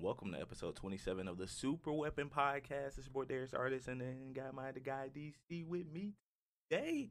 [0.00, 2.96] and welcome to episode 27 of the Super Weapon Podcast.
[2.96, 6.14] It's your boy Darius Artist, and then got my the guy DC with me
[6.70, 7.10] today.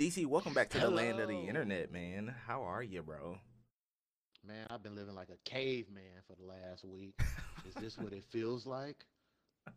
[0.00, 2.34] DC, welcome back to the land of the internet, man.
[2.46, 3.38] How are you, bro?
[4.46, 7.20] Man, I've been living like a caveman for the last week.
[7.68, 9.04] Is this what it feels like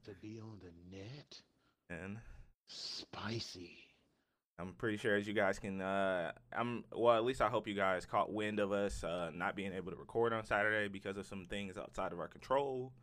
[0.05, 1.41] to be on the net?
[1.89, 2.17] And
[2.67, 3.84] Spicy.
[4.57, 7.17] I'm pretty sure, as you guys can, uh, I'm well.
[7.17, 9.97] At least I hope you guys caught wind of us uh, not being able to
[9.97, 12.93] record on Saturday because of some things outside of our control.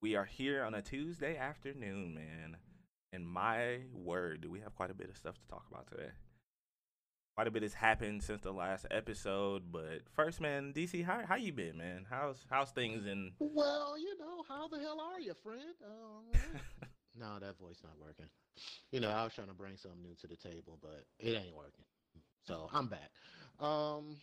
[0.00, 2.58] We are here on a Tuesday afternoon, man.
[3.12, 6.10] And my word, do we have quite a bit of stuff to talk about today?
[7.36, 11.34] Quite a bit has happened since the last episode, but first, man, DC, how how
[11.34, 12.06] you been, man?
[12.08, 13.32] How's how's things in?
[13.40, 15.74] Well, you know, how the hell are you, friend?
[15.84, 16.58] Uh,
[17.18, 18.26] no, that voice not working.
[18.92, 21.54] You know, I was trying to bring something new to the table, but it ain't
[21.56, 21.84] working.
[22.46, 23.10] So I'm back.
[23.60, 24.16] Um,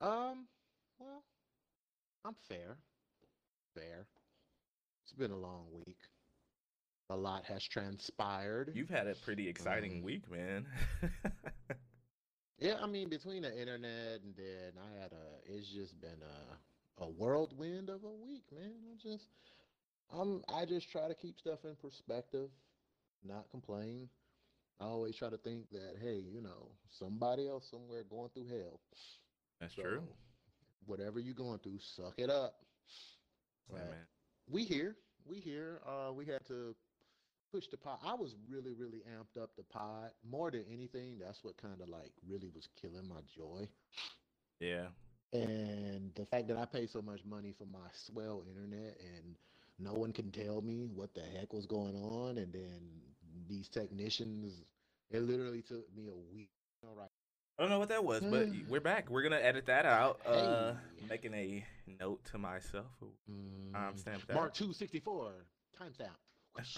[0.00, 0.46] um,
[0.98, 1.22] well,
[2.24, 2.76] I'm fair.
[3.74, 4.06] Fair.
[5.04, 5.98] It's been a long week.
[7.10, 8.70] A lot has transpired.
[8.74, 10.66] You've had a pretty exciting Um, week, man.
[12.58, 17.04] Yeah, I mean, between the internet and then I had a, it's just been a,
[17.04, 18.72] a whirlwind of a week, man.
[18.92, 19.26] I just,
[20.18, 22.50] I'm, I just try to keep stuff in perspective,
[23.24, 24.08] not complain.
[24.80, 28.80] I always try to think that, hey, you know, somebody else somewhere going through hell.
[29.60, 30.02] That's true.
[30.86, 32.56] Whatever you're going through, suck it up.
[33.70, 34.06] Yeah, But man.
[34.48, 35.80] we here, we here.
[35.86, 36.74] Uh, we had to
[37.52, 37.98] push the pod.
[38.04, 41.18] I was really, really amped up the pod more than anything.
[41.18, 43.68] That's what kind of like really was killing my joy.
[44.60, 44.86] Yeah.
[45.32, 49.34] And the fact that I pay so much money for my swell internet and
[49.78, 52.38] no one can tell me what the heck was going on.
[52.38, 52.80] And then
[53.48, 54.62] these technicians,
[55.10, 56.50] it literally took me a week.
[56.82, 57.08] All right.
[57.58, 59.10] I don't know what that was, but we're back.
[59.10, 60.20] We're gonna edit that out.
[60.26, 60.72] Uh,
[61.08, 61.64] making a
[62.00, 62.86] note to myself.
[63.30, 64.34] Mm, stamped that.
[64.34, 65.46] Mark 264,
[65.80, 66.08] timestamp.
[66.56, 66.76] Whoosh.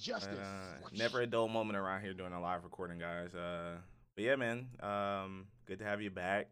[0.00, 0.38] Justice.
[0.38, 3.34] Uh, never a dull moment around here doing a live recording, guys.
[3.34, 3.76] Uh,
[4.16, 4.66] but yeah, man.
[4.80, 6.48] Um, good to have you back.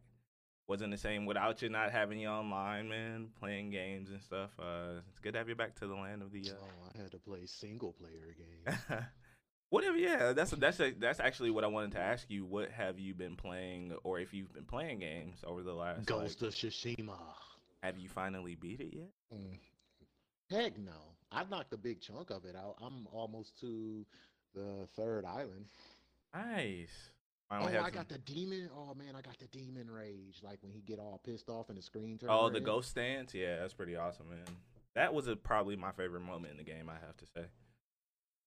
[0.71, 3.31] Wasn't the same without you not having you online, man.
[3.41, 4.51] Playing games and stuff.
[4.57, 6.43] Uh, it's good to have you back to the land of the.
[6.49, 8.79] Uh, Oh, I had to play single player games.
[9.71, 12.45] Whatever, yeah, that's that's a, that's actually what I wanted to ask you.
[12.45, 15.99] What have you been playing, or if you've been playing games over the last?
[15.99, 17.19] like, Ghost of Tsushima.
[17.83, 19.11] have you finally beat it yet?
[19.35, 19.59] Mm.
[20.53, 21.17] Heck no.
[21.33, 22.77] I knocked a big chunk of it out.
[22.81, 24.07] I'm almost to
[24.55, 25.67] the third island.
[26.33, 27.11] Nice.
[27.53, 28.71] Oh, Finally have I some- got the demon.
[28.77, 30.41] Oh man, I got the demon rage.
[30.43, 32.31] Like when he get all pissed off and the screen turns.
[32.33, 33.35] Oh, the ghost stance.
[33.35, 34.45] Yeah, that's pretty awesome, man.
[34.95, 36.89] That was a, probably my favorite moment in the game.
[36.89, 37.45] I have to say.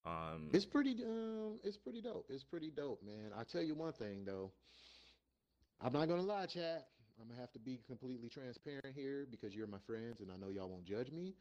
[0.06, 1.02] Um, It's pretty.
[1.04, 2.26] Um, it's pretty dope.
[2.30, 3.32] It's pretty dope, man.
[3.38, 4.52] I tell you one thing though.
[5.82, 6.88] I'm not gonna lie, chat.
[7.22, 10.50] I'm gonna have to be completely transparent here because you're my friends and I know
[10.50, 11.34] y'all won't judge me.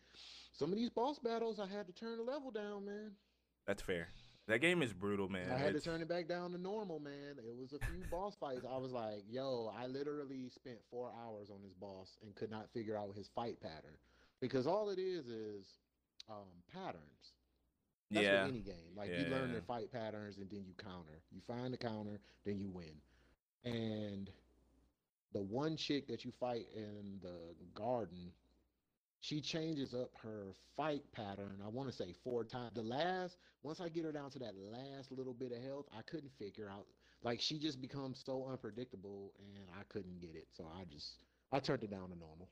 [0.53, 3.13] Some of these boss battles, I had to turn the level down, man.
[3.67, 4.09] that's fair.
[4.49, 5.51] That game is brutal, man.
[5.51, 7.37] I had to turn it back down to normal, man.
[7.39, 8.65] It was a few boss fights.
[8.69, 12.69] I was like, yo, I literally spent four hours on this boss and could not
[12.75, 13.97] figure out his fight pattern.
[14.41, 15.67] Because all it is is
[16.29, 17.35] um, patterns.
[18.11, 18.93] That's yeah, any game.
[18.97, 19.53] Like you learn Yeah.
[19.53, 21.23] their fight patterns and then you counter.
[21.31, 23.01] You find the counter, then you win.
[23.65, 24.29] And
[25.33, 28.33] the one chick that you fight in the garden,
[29.23, 31.61] she changes up her fight pattern.
[31.65, 32.73] I want to say four times.
[32.75, 36.03] The last, once I get her down to that last little bit of health, I
[36.03, 36.87] couldn't figure out.
[37.23, 40.49] Like she just becomes so unpredictable, and I couldn't get it.
[40.53, 41.23] So I just,
[41.53, 42.49] I turned it down to normal.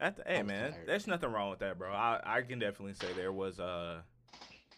[0.00, 0.88] At the, hey, man, tired.
[0.88, 1.92] there's nothing wrong with that, bro.
[1.92, 4.00] I I can definitely say there was uh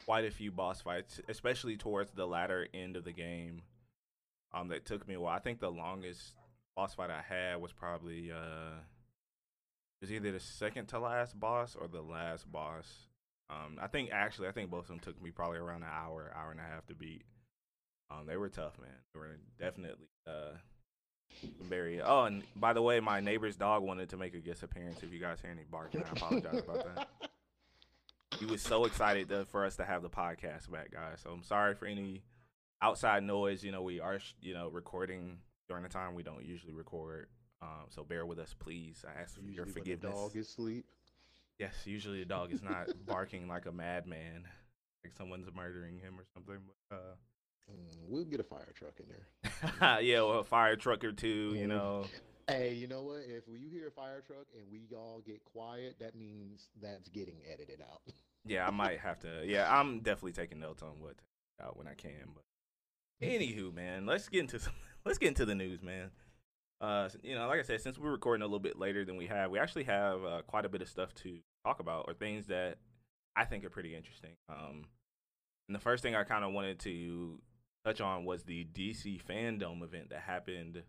[0.05, 3.63] quite a few boss fights, especially towards the latter end of the game.
[4.53, 5.37] Um, that took me a while.
[5.37, 6.35] I think the longest
[6.75, 8.81] boss fight I had was probably uh
[10.07, 12.87] it was either the second to last boss or the last boss.
[13.51, 16.33] Um, I think actually I think both of them took me probably around an hour,
[16.37, 17.23] hour and a half to beat.
[18.11, 18.91] Um, they were tough, man.
[19.13, 20.57] They were definitely uh
[21.63, 22.01] very.
[22.01, 25.03] Oh, and by the way, my neighbor's dog wanted to make a guest appearance.
[25.03, 27.09] If you guys hear any barking, I apologize about that.
[28.39, 31.21] He was so excited to, for us to have the podcast back, guys.
[31.23, 32.23] So I'm sorry for any
[32.83, 33.65] outside noise.
[33.65, 35.39] You know, we are, you know, recording
[35.69, 37.29] during the time we don't usually record.
[37.63, 39.05] Um, so bear with us, please.
[39.07, 40.15] I ask for your Usually when the forgiveness.
[40.15, 40.85] dog is asleep.
[41.59, 44.45] Yes, usually the dog is not barking like a madman,
[45.03, 46.59] like someone's murdering him or something.
[46.91, 47.15] But, uh,
[47.69, 50.01] Mm, we'll get a fire truck in there.
[50.01, 51.71] yeah, well, a fire truck or two, you Mm.
[51.71, 52.05] know.
[52.47, 53.23] Hey, you know what?
[53.27, 57.39] If you hear a fire truck and we all get quiet, that means that's getting
[57.53, 58.03] edited out.
[58.47, 59.43] Yeah, I might have to.
[59.45, 61.17] Yeah, I'm definitely taking notes on what
[61.61, 62.29] out when I can.
[62.33, 62.45] But
[63.29, 64.75] anywho, man, let's get into some.
[65.05, 66.13] Let's get into the news, man.
[66.81, 69.27] Uh, you know, like I said, since we're recording a little bit later than we
[69.27, 72.47] have, we actually have uh, quite a bit of stuff to talk about, or things
[72.47, 72.77] that
[73.35, 74.33] I think are pretty interesting.
[74.49, 74.85] Um,
[75.69, 77.41] and the first thing I kind of wanted to
[77.85, 80.83] touch on was the DC Fandom event that happened.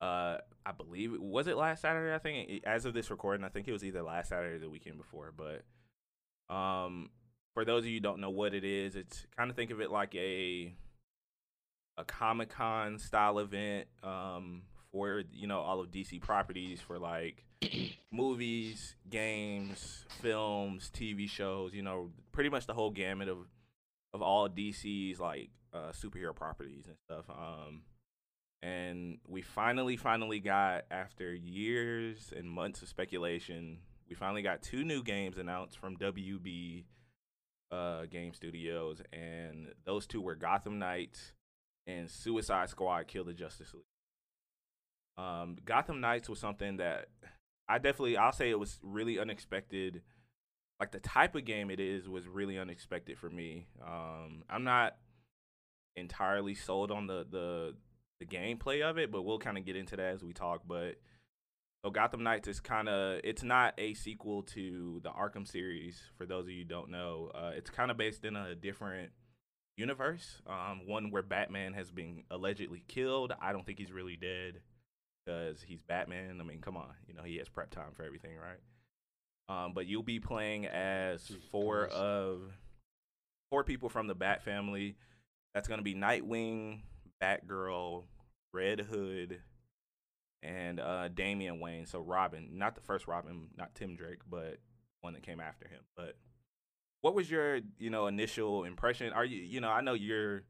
[0.00, 2.14] Uh, I believe was it last Saturday.
[2.14, 4.70] I think as of this recording, I think it was either last Saturday or the
[4.70, 5.32] weekend before.
[5.34, 7.10] But um,
[7.54, 9.90] for those of you don't know what it is, it's kind of think of it
[9.90, 10.74] like a
[11.98, 14.62] a Comic Con style event um,
[14.92, 17.44] for you know all of DC properties for like
[18.12, 21.74] movies, games, films, TV shows.
[21.74, 23.38] You know, pretty much the whole gamut of
[24.14, 27.24] of all DC's like uh, superhero properties and stuff.
[27.30, 27.82] Um,
[28.62, 33.78] and we finally, finally got after years and months of speculation,
[34.08, 36.84] we finally got two new games announced from WB
[37.72, 41.32] uh, Game Studios, and those two were Gotham Knights
[41.86, 43.84] and Suicide Squad: Kill the Justice League.
[45.18, 47.08] Um, Gotham Knights was something that
[47.68, 50.02] I definitely, I'll say, it was really unexpected.
[50.80, 53.66] Like the type of game it is was really unexpected for me.
[53.86, 54.96] Um, I'm not
[55.96, 57.74] entirely sold on the the
[58.18, 60.62] the gameplay of it, but we'll kind of get into that as we talk.
[60.66, 60.96] But
[61.84, 66.00] so Gotham Knights is kind of it's not a sequel to the Arkham series.
[66.16, 69.10] For those of you don't know, uh, it's kind of based in a different
[69.76, 73.32] universe, um, one where Batman has been allegedly killed.
[73.40, 74.60] I don't think he's really dead
[75.24, 76.38] because he's Batman.
[76.40, 78.58] I mean, come on, you know he has prep time for everything, right?
[79.48, 82.40] Um, but you'll be playing as four of
[83.50, 84.96] four people from the Bat family.
[85.54, 86.80] That's going to be Nightwing,
[87.22, 88.04] Batgirl,
[88.54, 89.40] Red Hood,
[90.42, 91.86] and uh, Damian Wayne.
[91.86, 94.58] So Robin, not the first Robin, not Tim Drake, but
[95.02, 95.80] one that came after him.
[95.96, 96.16] But
[97.02, 99.12] what was your, you know, initial impression?
[99.12, 100.44] Are you, you know, I know you're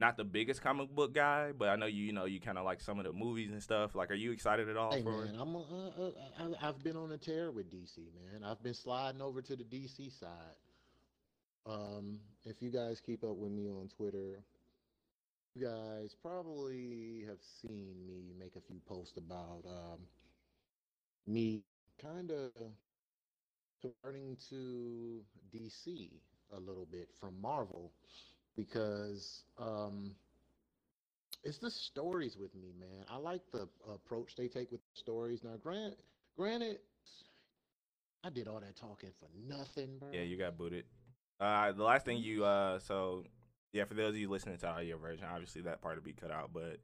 [0.00, 2.64] not the biggest comic book guy, but I know you, you know, you kind of
[2.64, 3.94] like some of the movies and stuff.
[3.94, 4.92] Like, are you excited at all?
[4.92, 8.42] Hey for man, I'm uh, uh, I, I've been on a tear with DC, man.
[8.44, 10.56] I've been sliding over to the DC side.
[11.66, 14.42] Um, if you guys keep up with me on Twitter,
[15.54, 20.00] you guys probably have seen me make a few posts about um,
[21.26, 21.62] me
[22.02, 22.50] kind of
[24.02, 25.20] turning to
[25.54, 26.10] DC
[26.52, 27.92] a little bit from Marvel
[28.56, 30.14] because um,
[31.42, 33.04] it's the stories with me, man.
[33.10, 35.42] I like the approach they take with the stories.
[35.44, 35.94] Now, grant,
[36.36, 36.78] granted,
[38.24, 40.08] I did all that talking for nothing, bro.
[40.12, 40.84] Yeah, you got booted.
[41.40, 43.24] Uh, the last thing you uh, so
[43.72, 46.30] yeah, for those of you listening to audio version, obviously that part will be cut
[46.30, 46.50] out.
[46.54, 46.78] But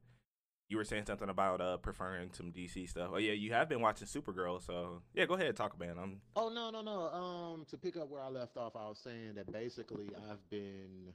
[0.69, 3.11] you were saying something about uh preferring some DC stuff.
[3.15, 5.97] Oh yeah, you have been watching Supergirl, so yeah, go ahead, talk about it.
[6.01, 7.09] I'm Oh no, no, no.
[7.09, 11.13] Um, to pick up where I left off, I was saying that basically I've been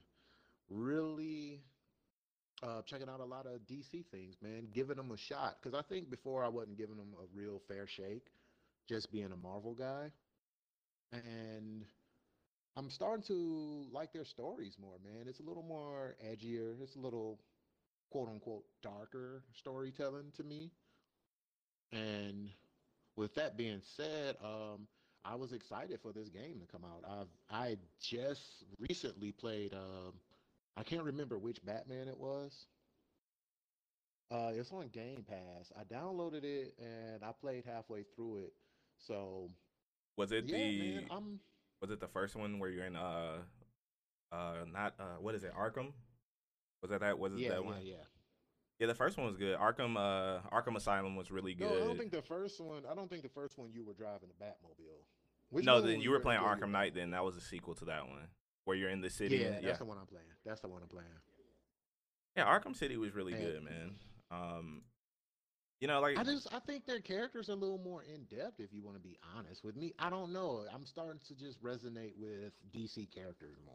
[0.70, 1.62] really
[2.62, 5.58] uh, checking out a lot of DC things, man, giving them a shot.
[5.62, 8.26] Because I think before I wasn't giving them a real fair shake,
[8.88, 10.10] just being a Marvel guy,
[11.12, 11.84] and
[12.76, 15.26] I'm starting to like their stories more, man.
[15.28, 16.80] It's a little more edgier.
[16.82, 17.40] It's a little
[18.10, 20.70] quote unquote darker storytelling to me.
[21.92, 22.50] And
[23.16, 24.86] with that being said, um,
[25.24, 27.04] I was excited for this game to come out.
[27.08, 29.74] I've I just recently played.
[29.74, 30.14] Um,
[30.76, 32.66] I can't remember which Batman it was.
[34.30, 35.72] Uh, it's on Game Pass.
[35.78, 38.52] I downloaded it and I played halfway through it.
[38.98, 39.50] So
[40.16, 41.40] was it yeah, the man, I'm
[41.80, 43.36] was it the first one where you're in uh
[44.32, 45.92] uh not uh what is it Arkham?
[46.82, 47.76] Was that that was it yeah, that yeah, one?
[47.82, 47.94] yeah.
[48.78, 49.56] Yeah, the first one was good.
[49.58, 51.70] Arkham uh Arkham Asylum was really good.
[51.70, 52.82] No, I don't think the first one.
[52.90, 55.04] I don't think the first one you were driving the Batmobile.
[55.50, 56.40] Which no, then you were playing?
[56.40, 56.94] Arkham Knight.
[56.94, 58.26] Then that was a sequel to that one,
[58.66, 59.38] where you're in the city.
[59.38, 60.26] Yeah, that's the one I'm playing.
[60.44, 61.08] That's the one I'm playing.
[62.36, 62.44] yeah.
[62.44, 63.94] Arkham City was really And- good, man.
[64.30, 64.82] Um,
[65.80, 68.60] you know, like I just I think their characters are a little more in depth.
[68.60, 70.64] If you want to be honest with me, I don't know.
[70.74, 73.74] I'm starting to just resonate with DC characters more.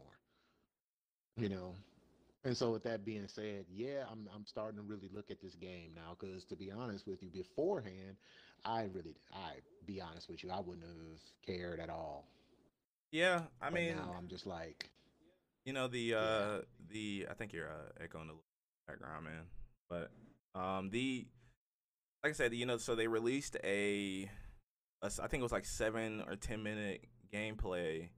[1.36, 1.74] You know,
[2.44, 5.54] and so with that being said, yeah, I'm I'm starting to really look at this
[5.54, 6.14] game now.
[6.18, 8.16] Because to be honest with you, beforehand,
[8.64, 12.26] I really I be honest with you, I wouldn't have cared at all.
[13.12, 13.42] Yeah.
[13.60, 14.90] I But mean, now I'm just like,
[15.64, 16.58] you know the uh
[16.90, 18.34] the I think you're uh, echoing the
[18.88, 19.44] background, man.
[19.88, 20.10] But
[20.60, 21.26] um the
[22.24, 24.30] like I said, you know, so they released a,
[25.02, 28.08] a I think it was like seven or ten minute gameplay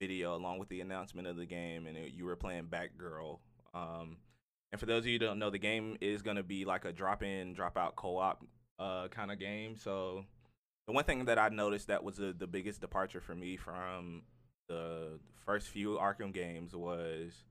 [0.00, 3.38] video along with the announcement of the game, and it, you were playing Batgirl.
[3.74, 4.18] Um,
[4.72, 6.92] and for those of you who don't know, the game is gonna be like a
[6.92, 8.44] drop in, drop out co op
[8.78, 9.76] uh kind of game.
[9.76, 10.24] So
[10.88, 14.22] the one thing that I noticed that was the the biggest departure for me from
[14.68, 17.44] the first few Arkham games was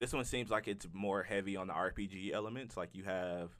[0.00, 2.76] this one seems like it's more heavy on the RPG elements.
[2.76, 3.50] Like you have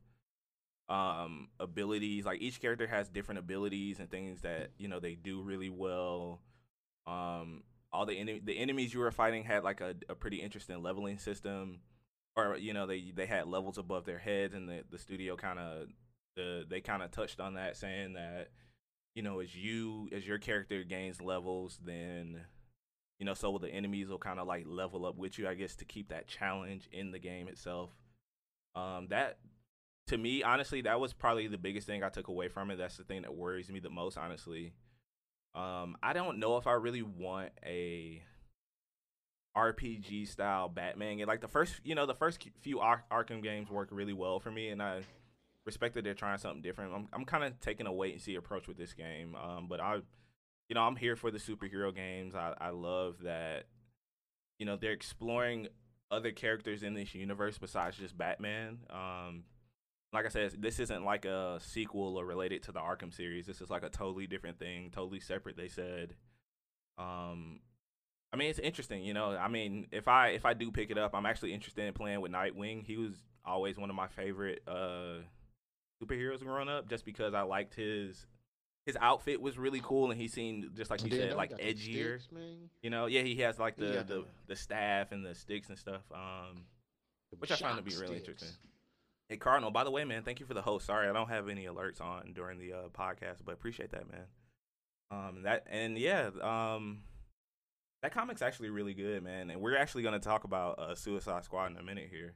[0.89, 2.27] um, abilities.
[2.27, 6.41] Like each character has different abilities and things that you know they do really well.
[7.07, 10.83] Um, all the en- the enemies you were fighting had like a, a pretty interesting
[10.83, 11.83] leveling system,
[12.35, 15.61] or you know they they had levels above their heads, and the the studio kind
[15.61, 15.87] of
[16.35, 18.49] the they kind of touched on that, saying that
[19.15, 22.41] you know as you as your character gains levels, then
[23.19, 25.75] you know so the enemies will kind of like level up with you, I guess,
[25.77, 27.91] to keep that challenge in the game itself.
[28.75, 29.39] Um, that
[30.09, 32.77] to me, honestly, that was probably the biggest thing I took away from it.
[32.77, 34.73] That's the thing that worries me the most, honestly.
[35.55, 38.23] Um, I don't know if I really want a
[39.57, 41.27] RPG style Batman game.
[41.27, 44.51] Like the first, you know, the first few Ar- Arkham games work really well for
[44.51, 45.03] me, and I
[45.71, 46.93] respect that they're trying something different.
[46.95, 49.35] I'm I'm kind of taking a wait and see approach with this game.
[49.35, 49.95] Um, but I,
[50.69, 52.35] you know, I'm here for the superhero games.
[52.35, 53.67] I I love that,
[54.59, 55.69] you know, they're exploring
[56.11, 58.79] other characters in this universe besides just Batman.
[58.91, 59.45] Um,
[60.13, 63.47] like I said, this isn't like a sequel or related to the Arkham series.
[63.47, 65.57] This is like a totally different thing, totally separate.
[65.57, 66.15] They said.
[66.99, 67.61] Um,
[68.33, 69.37] I mean, it's interesting, you know.
[69.37, 72.21] I mean, if I if I do pick it up, I'm actually interested in playing
[72.21, 72.85] with Nightwing.
[72.85, 75.23] He was always one of my favorite uh
[76.03, 78.27] superheroes growing up, just because I liked his
[78.87, 82.21] his outfit was really cool, and he seemed just like you said, like edgier.
[82.21, 82.29] sticks.
[82.83, 85.79] You know, yeah, he has like the the, the- the staff and the sticks and
[85.79, 86.03] stuff.
[86.13, 86.65] Um,
[87.39, 88.29] which I find to be really sticks.
[88.29, 88.57] interesting.
[89.29, 90.87] Hey Cardinal, by the way, man, thank you for the host.
[90.87, 94.25] Sorry, I don't have any alerts on during the uh, podcast, but appreciate that, man.
[95.13, 97.03] Um, that and yeah, um,
[98.03, 99.51] that comic's actually really good, man.
[99.51, 102.35] And we're actually gonna talk about uh, Suicide Squad in a minute here.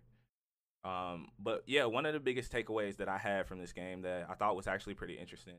[0.84, 4.26] Um, but yeah, one of the biggest takeaways that I had from this game that
[4.28, 5.54] I thought was actually pretty interesting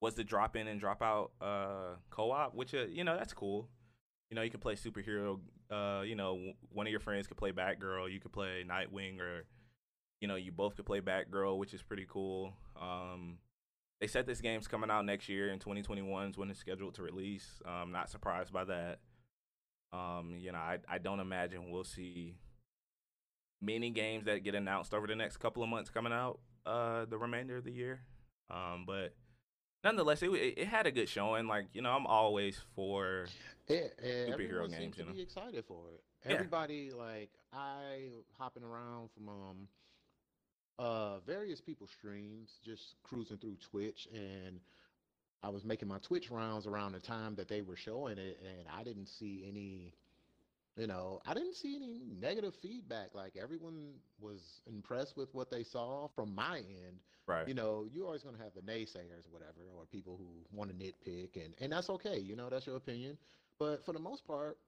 [0.00, 3.68] was the drop in and drop out uh, co-op, which uh, you know that's cool.
[4.30, 5.38] You know, you can play superhero.
[5.70, 8.12] Uh, you know, one of your friends could play Batgirl.
[8.12, 9.44] You could play Nightwing, or
[10.20, 12.52] you know, you both could play Batgirl, which is pretty cool.
[12.80, 13.38] Um,
[14.00, 17.02] they said this game's coming out next year in 2021 is when it's scheduled to
[17.02, 17.60] release.
[17.66, 18.98] I'm not surprised by that.
[19.92, 22.36] Um, you know, I I don't imagine we'll see
[23.62, 27.18] many games that get announced over the next couple of months coming out uh the
[27.18, 28.00] remainder of the year.
[28.50, 29.14] Um, but
[29.84, 31.46] nonetheless, it it, had a good showing.
[31.46, 33.26] Like you know, I'm always for
[33.68, 35.12] Yeah, and Superhero games, you know?
[35.12, 36.02] be excited for it.
[36.26, 36.34] Yeah.
[36.34, 39.68] Everybody, like I, hopping around from um,
[40.78, 44.60] uh, various people streams, just cruising through Twitch, and
[45.42, 48.66] I was making my Twitch rounds around the time that they were showing it, and
[48.68, 49.94] I didn't see any,
[50.76, 53.14] you know, I didn't see any negative feedback.
[53.14, 57.00] Like everyone was impressed with what they saw from my end
[57.30, 57.48] right.
[57.48, 60.70] you know, you're always going to have the naysayers, or whatever, or people who want
[60.70, 62.18] to nitpick, and and that's okay.
[62.18, 63.16] You know, that's your opinion.
[63.58, 64.58] But for the most part,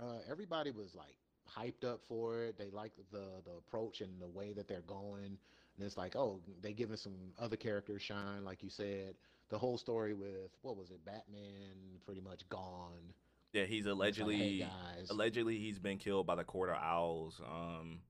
[0.00, 1.16] uh, everybody was like
[1.48, 2.58] hyped up for it.
[2.58, 5.38] They liked the the approach and the way that they're going.
[5.76, 9.14] And it's like, oh, they giving some other characters shine, like you said.
[9.48, 13.14] The whole story with what was it, Batman, pretty much gone.
[13.52, 16.76] Yeah, he's It's like, allegedly hey guys, allegedly he's been killed by the Court of
[16.76, 17.40] Owls.
[17.44, 18.00] Um,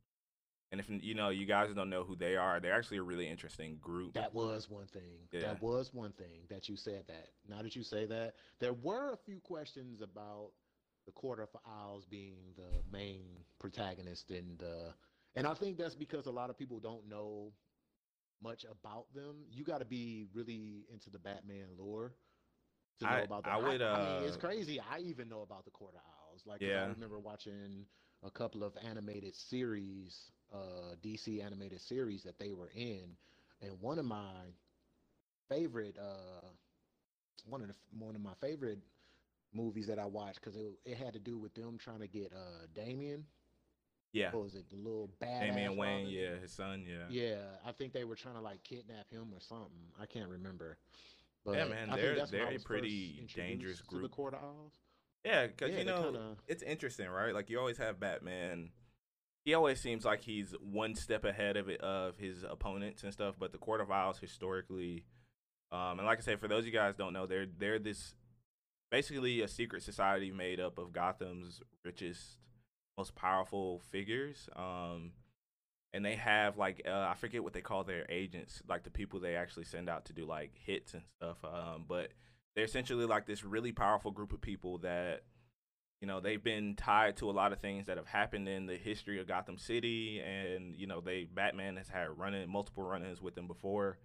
[0.70, 3.28] and if you know you guys don't know who they are, they're actually a really
[3.28, 4.14] interesting group.
[4.14, 5.28] That was one thing.
[5.32, 5.40] Yeah.
[5.40, 7.28] That was one thing that you said that.
[7.48, 10.50] Now that you say that, there were a few questions about
[11.06, 13.24] the Court of Owls being the main
[13.58, 14.92] protagonist in the
[15.34, 17.52] and I think that's because a lot of people don't know
[18.42, 19.36] much about them.
[19.50, 22.12] You got to be really into the Batman lore
[23.00, 23.54] to know I- about that.
[23.54, 24.80] I would, I, mean, it's uh, crazy.
[24.80, 25.94] I even know about the of
[26.30, 26.46] Owls.
[26.46, 26.84] Like, Yeah.
[26.84, 27.86] I remember watching
[28.24, 33.16] a couple of animated series, uh, DC animated series that they were in,
[33.62, 34.52] and one of my
[35.48, 36.46] favorite, uh,
[37.48, 38.80] one of the one of my favorite
[39.52, 42.32] movies that I watched because it it had to do with them trying to get
[42.32, 43.26] uh Damian.
[44.12, 44.68] yeah, What was it?
[44.70, 47.08] The little bad Damian Wayne, yeah, his son, yeah.
[47.08, 49.92] yeah, I think they were trying to like kidnap him or something.
[50.00, 50.78] I can't remember.
[51.44, 54.10] But Yeah, man, they're- that's when I they're a pretty dangerous to the group.
[54.12, 54.72] Court of Owls.
[55.24, 57.32] Yeah, because Yeah, you know kinda- it's interesting, right?
[57.34, 58.70] Like you always have Batman.
[59.44, 63.36] He always seems like he's one step ahead of it of his opponents and stuff.
[63.38, 65.04] But the Court of Owls historically,
[65.72, 68.14] um, and like I said, for those of you guys don't know, they're they're this
[68.90, 72.38] basically a secret society made up of Gotham's richest,
[72.96, 74.48] most powerful figures.
[74.56, 75.12] Um,
[75.92, 79.20] and they have like uh, I forget what they call their agents, like the people
[79.20, 81.38] they actually send out to do like hits and stuff.
[81.44, 82.12] Um, but
[82.54, 85.22] they're essentially like this really powerful group of people that
[86.00, 88.76] you know they've been tied to a lot of things that have happened in the
[88.76, 93.34] history of Gotham City, and you know they Batman has had running multiple run-ins with
[93.34, 93.98] them before.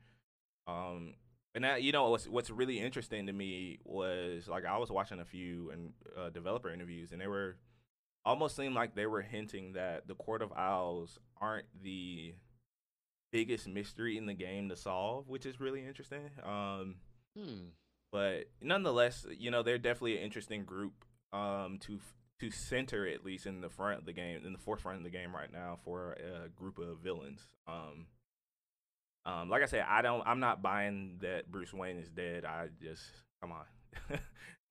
[0.66, 1.16] Um,
[1.56, 5.20] and that you know what's what's really interesting to me was like I was watching
[5.20, 7.58] a few and uh, developer interviews, and they were
[8.26, 12.34] almost seemed like they were hinting that the Court of Owls aren't the
[13.32, 16.30] biggest mystery in the game to solve, which is really interesting.
[16.44, 16.96] Um,
[17.38, 17.70] Hmm.
[18.12, 20.94] but nonetheless, you know, they're definitely an interesting group
[21.34, 22.00] um, to
[22.40, 25.10] to center at least in the front of the game, in the forefront of the
[25.10, 27.42] game right now for a group of villains.
[27.68, 28.08] Um,
[29.26, 32.44] um, like I said, I don't, I'm not buying that Bruce Wayne is dead.
[32.44, 33.04] I just
[33.42, 33.66] come on,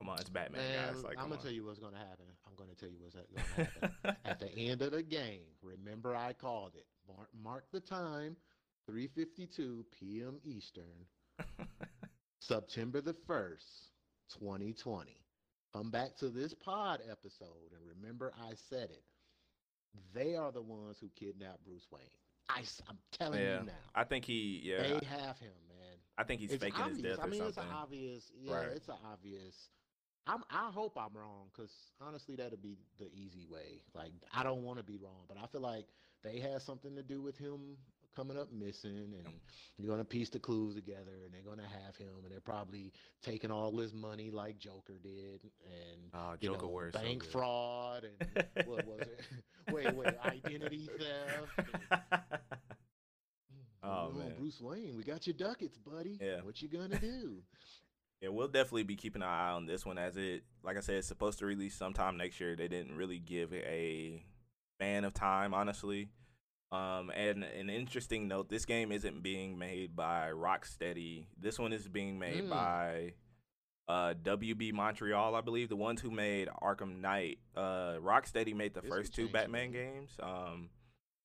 [0.02, 1.04] come on, it's Batman, Man, guys.
[1.04, 1.42] Like, I'm gonna on.
[1.42, 2.26] tell you what's gonna happen.
[2.46, 3.68] I'm gonna tell you what's gonna
[4.02, 4.16] happen.
[4.24, 6.86] At the end of the game, remember I called it.
[7.08, 8.36] Mark, mark the time,
[8.90, 10.38] 3:52 p.m.
[10.44, 11.06] Eastern,
[12.40, 13.90] September the first,
[14.38, 15.16] 2020.
[15.72, 19.04] Come back to this pod episode and remember I said it.
[20.14, 22.02] They are the ones who kidnapped Bruce Wayne.
[22.48, 23.72] I, am telling yeah, you now.
[23.94, 25.96] I think he, yeah, they have him, man.
[26.18, 26.98] I think he's it's faking obvious.
[26.98, 27.72] his death I or mean, it's something.
[27.72, 28.30] an obvious.
[28.38, 28.68] Yeah, Right.
[28.68, 29.68] it's an obvious.
[30.26, 30.42] I'm.
[30.50, 33.82] I hope I'm wrong because honestly, that'd be the easy way.
[33.94, 35.86] Like, I don't want to be wrong, but I feel like
[36.22, 37.76] they had something to do with him
[38.14, 39.26] coming up missing, and
[39.78, 42.92] you're gonna piece the clues together, and they're gonna have him, and they're probably
[43.24, 47.22] taking all his money like Joker did, and Oh, you Joker know, wears so bank
[47.22, 47.30] good.
[47.32, 49.20] fraud, and what was it?
[49.72, 51.68] wait, wait, identity theft.
[51.90, 51.98] and-
[53.84, 54.34] Oh, "Come on, man.
[54.38, 56.16] Bruce Wayne, we got your ducats, buddy.
[56.20, 56.42] Yeah.
[56.42, 57.42] What you gonna do?
[58.22, 60.94] Yeah, we'll definitely be keeping an eye on this one as it, like I said,
[60.96, 62.54] it's supposed to release sometime next year.
[62.54, 64.22] They didn't really give a
[64.76, 66.08] span of time, honestly.
[66.70, 71.26] Um, and an interesting note: this game isn't being made by Rocksteady.
[71.38, 72.50] This one is being made Mm.
[72.50, 73.12] by
[73.88, 77.40] uh, WB Montreal, I believe, the ones who made Arkham Knight.
[77.56, 79.92] Uh, Rocksteady made the This first two Batman game.
[79.94, 80.16] games.
[80.22, 80.70] Um,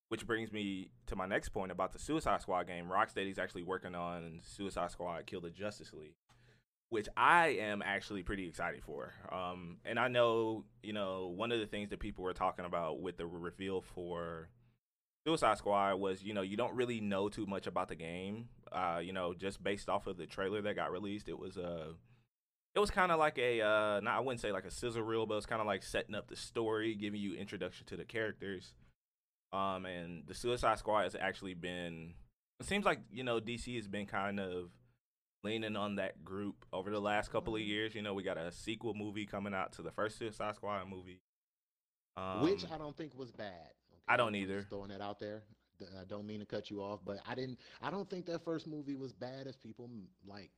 [0.08, 2.86] which brings me to my next point about the Suicide Squad game.
[2.86, 6.14] Rocksteady's actually working on Suicide Squad: Kill the Justice League
[6.90, 9.12] which I am actually pretty excited for.
[9.30, 13.00] Um, and I know, you know, one of the things that people were talking about
[13.00, 14.48] with the reveal for
[15.26, 18.48] Suicide Squad was, you know, you don't really know too much about the game.
[18.72, 21.92] Uh, you know, just based off of the trailer that got released, it was uh,
[22.74, 25.26] it was kind of like a, uh, not I wouldn't say like a sizzle reel,
[25.26, 28.04] but it was kind of like setting up the story, giving you introduction to the
[28.04, 28.72] characters.
[29.52, 32.14] Um, and the Suicide Squad has actually been.
[32.60, 34.70] It seems like you know DC has been kind of
[35.42, 37.94] leaning on that group over the last couple of years.
[37.94, 41.20] You know, we got a sequel movie coming out to the first Suicide Squad movie.
[42.16, 43.46] Um, which I don't think was bad.
[43.92, 44.00] Okay?
[44.08, 44.58] I don't either.
[44.58, 45.42] Just throwing that out there.
[45.80, 47.60] I don't mean to cut you off, but I didn't.
[47.80, 49.88] I don't think that first movie was bad as people
[50.26, 50.50] like.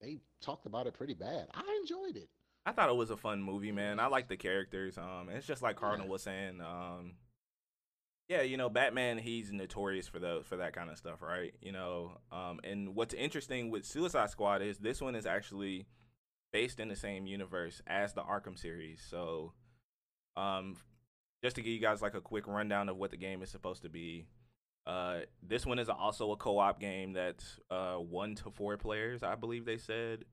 [0.00, 1.48] They talked about it pretty bad.
[1.52, 2.28] I enjoyed it.
[2.64, 3.98] I thought it was a fun movie, man.
[3.98, 4.96] I like the characters.
[4.96, 6.12] Um, it's just like Cardinal Yeah.
[6.12, 6.60] was saying.
[6.60, 7.14] Um,
[8.30, 11.52] yeah, you know, Batman, he's notorious for the for that kind of stuff, right?
[11.60, 15.86] You know, um, and what's interesting with Suicide Squad is this one is actually
[16.52, 19.02] based in the same universe as the Arkham series.
[19.10, 19.52] So,
[20.36, 20.76] um,
[21.42, 23.82] just to give you guys like a quick rundown of what the game is supposed
[23.82, 24.26] to be.
[24.86, 29.34] Uh, this one is also a co-op game that's uh one to four players, I
[29.34, 30.24] believe they said.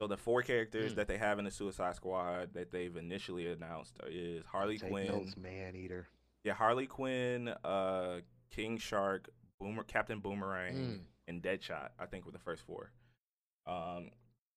[0.00, 0.96] So the four characters Mm.
[0.96, 5.06] that they have in the Suicide Squad that they've initially announced is Harley Take Quinn,
[5.06, 6.06] notes, man eater.
[6.48, 9.28] Yeah, Harley Quinn, uh, King Shark,
[9.60, 11.00] Boomer, Captain Boomerang, Mm.
[11.28, 11.90] and Deadshot.
[11.98, 12.90] I think were the first four.
[13.66, 14.10] Um,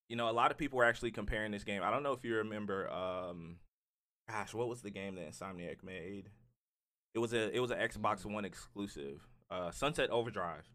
[0.07, 1.83] you know, a lot of people were actually comparing this game.
[1.83, 2.89] I don't know if you remember.
[2.89, 3.59] Um,
[4.29, 6.29] gosh, what was the game that Insomniac made?
[7.13, 8.31] It was a it was an Xbox Mm.
[8.33, 10.69] One exclusive, uh, Sunset Overdrive.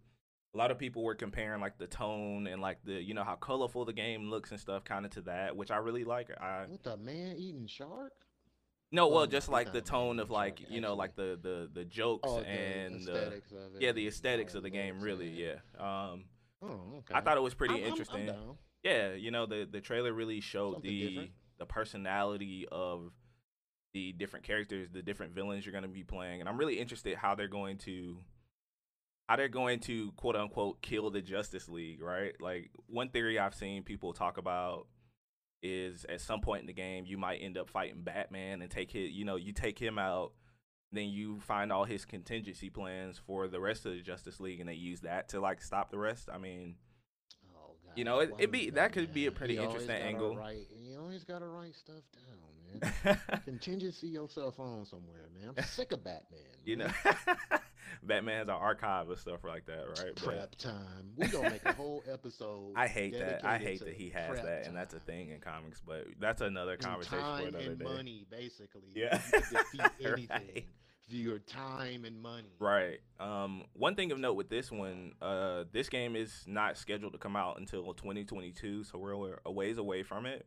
[0.54, 3.36] A lot of people were comparing like the tone and like the you know how
[3.36, 6.30] colorful the game looks and stuff, kind of to that, which I really like.
[6.30, 8.12] I What the man eating shark?
[8.92, 11.84] No, well, Well, just like the tone of like you know like the the the
[11.84, 13.82] jokes Oh, the and the aesthetics of it.
[13.82, 16.24] yeah the aesthetics of the game really yeah um
[16.62, 17.14] Oh, okay.
[17.14, 18.56] i thought it was pretty I'm- I'm- I'm interesting down.
[18.82, 21.30] yeah you know the the trailer really showed Something the different.
[21.58, 23.12] the personality of
[23.92, 27.16] the different characters the different villains you're going to be playing and i'm really interested
[27.16, 28.18] how they're going to
[29.28, 33.54] how they're going to quote unquote kill the justice league right like one theory i've
[33.54, 34.86] seen people talk about
[35.66, 38.90] is at some point in the game you might end up fighting batman and take
[38.90, 40.32] his you know you take him out
[40.92, 44.68] then you find all his contingency plans for the rest of the justice league and
[44.68, 46.76] they use that to like stop the rest i mean
[47.58, 47.92] Oh, God.
[47.98, 50.36] You know, it- it'd be- that could be a pretty interesting angle.
[50.36, 52.38] Write, you always got to write stuff down,
[53.04, 53.18] man.
[53.44, 55.52] Contingency yourself on somewhere, man.
[55.56, 56.40] I'm sick of Batman.
[56.64, 56.88] you know
[58.02, 61.12] batman has an archive of stuff like that right But time.
[61.16, 62.72] We gonna make a whole episode.
[62.76, 65.38] i hate that i hate that he has prep that and that's a thing in
[65.40, 68.82] comics but that's another And conversation for time another and day money, basically.
[68.94, 69.20] Yeah.
[69.32, 70.66] you can defeat anything Right.
[71.08, 72.48] for your time and money.
[72.58, 72.98] Right.
[73.20, 77.18] Um, one thing of note with this one, uh, this game is not scheduled to
[77.18, 80.46] come out until 2022, so we're a ways away from it.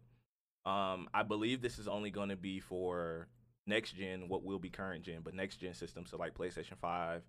[0.70, 3.28] Um, I believe this is only going to be for
[3.66, 7.24] next gen, what will be current gen, but next gen systems, so like PlayStation 5,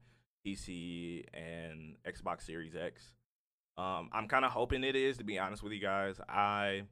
[0.46, 3.14] PC and Xbox Series X.
[3.78, 6.20] Um, I'm kind of hoping it is, to be honest with you guys.
[6.28, 6.82] I,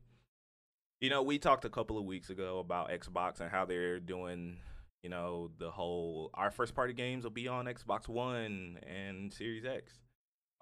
[1.02, 4.56] you know, we talked a couple of weeks ago about Xbox and how they're doing,
[5.02, 9.66] you know, the whole our first party games will be on Xbox One and Series
[9.66, 10.00] X.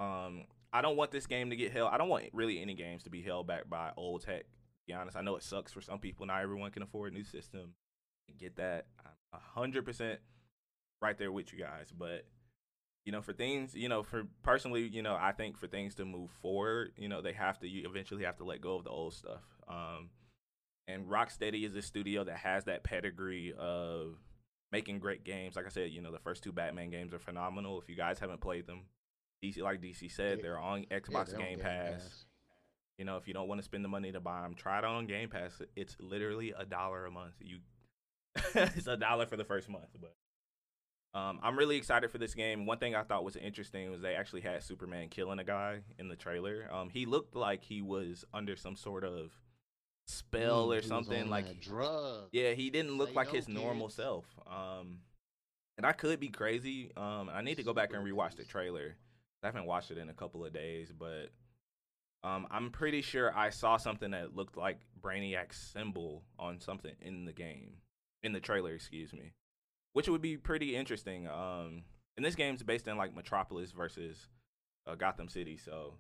[0.01, 1.91] Um, I don't want this game to get held.
[1.93, 4.47] I don't want really any games to be held back by old tech.
[4.87, 6.27] Be honest, I know it sucks for some people.
[6.27, 7.75] Not everyone can afford a new system.
[8.39, 8.87] Get that.
[9.33, 10.21] I'm hundred percent
[11.03, 12.25] right there with you guys, but
[13.05, 16.05] you know, for things, you know, for personally, you know, I think for things to
[16.05, 18.91] move forward, you know, they have to you eventually have to let go of the
[18.91, 19.43] old stuff.
[19.69, 20.11] Um,
[20.89, 24.17] and Rocksteady is a studio that has that pedigree of
[24.73, 25.57] making great games.
[25.57, 27.81] Like I said, you know, the first two Batman games are phenomenal.
[27.81, 28.83] If you guys haven't played them,
[29.45, 30.43] DC, like DC said, Yeah.
[30.43, 32.26] they're on Yeah, Xbox they're on Game Pass.
[32.99, 34.85] You know, if you don't want to spend the money to buy them, try it
[34.85, 35.61] on Game Pass.
[35.77, 37.35] It's literally a dollar a month.
[37.41, 37.59] You,
[38.55, 39.89] it's a dollar for the first month.
[40.01, 40.15] But
[41.19, 42.65] um, I'm really excited for this game.
[42.67, 46.09] One thing I thought was interesting was they actually had Superman killing a guy in
[46.09, 46.69] the trailer.
[46.73, 49.31] Um, he looked like he was under some sort of
[50.07, 51.29] spell Mm, or something.
[51.29, 52.29] Like, drug.
[52.33, 54.25] yeah, he didn't look like his normal self.
[54.47, 55.01] Um,
[55.77, 56.93] and I could be crazy.
[56.97, 58.97] Um, I need to go back and rewatch the trailer.
[59.43, 61.29] I haven't watched it in a couple of days, but
[62.27, 67.25] um, I'm pretty sure I saw something that looked like Brainiac's symbol on something in
[67.25, 67.75] the game,
[68.23, 69.33] in the trailer, excuse me,
[69.93, 71.29] which would be pretty interesting.
[71.29, 71.83] Um,
[72.17, 74.29] and this game's based in like Metropolis versus
[74.87, 75.95] uh, Gotham City, so.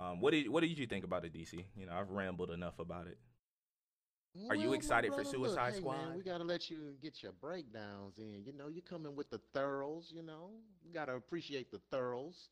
[0.00, 1.64] Um, what did what did you think about it, DC?
[1.76, 3.18] You know, I've rambled enough about it.
[4.48, 5.96] Are you Well, excited for brother, Suicide hey, Squad?
[5.96, 8.44] Man, we gotta let you get your breakdowns in.
[8.44, 10.02] You know, you're coming with the thorough.
[10.08, 10.50] You know,
[10.84, 12.48] you gotta appreciate the thorougghs.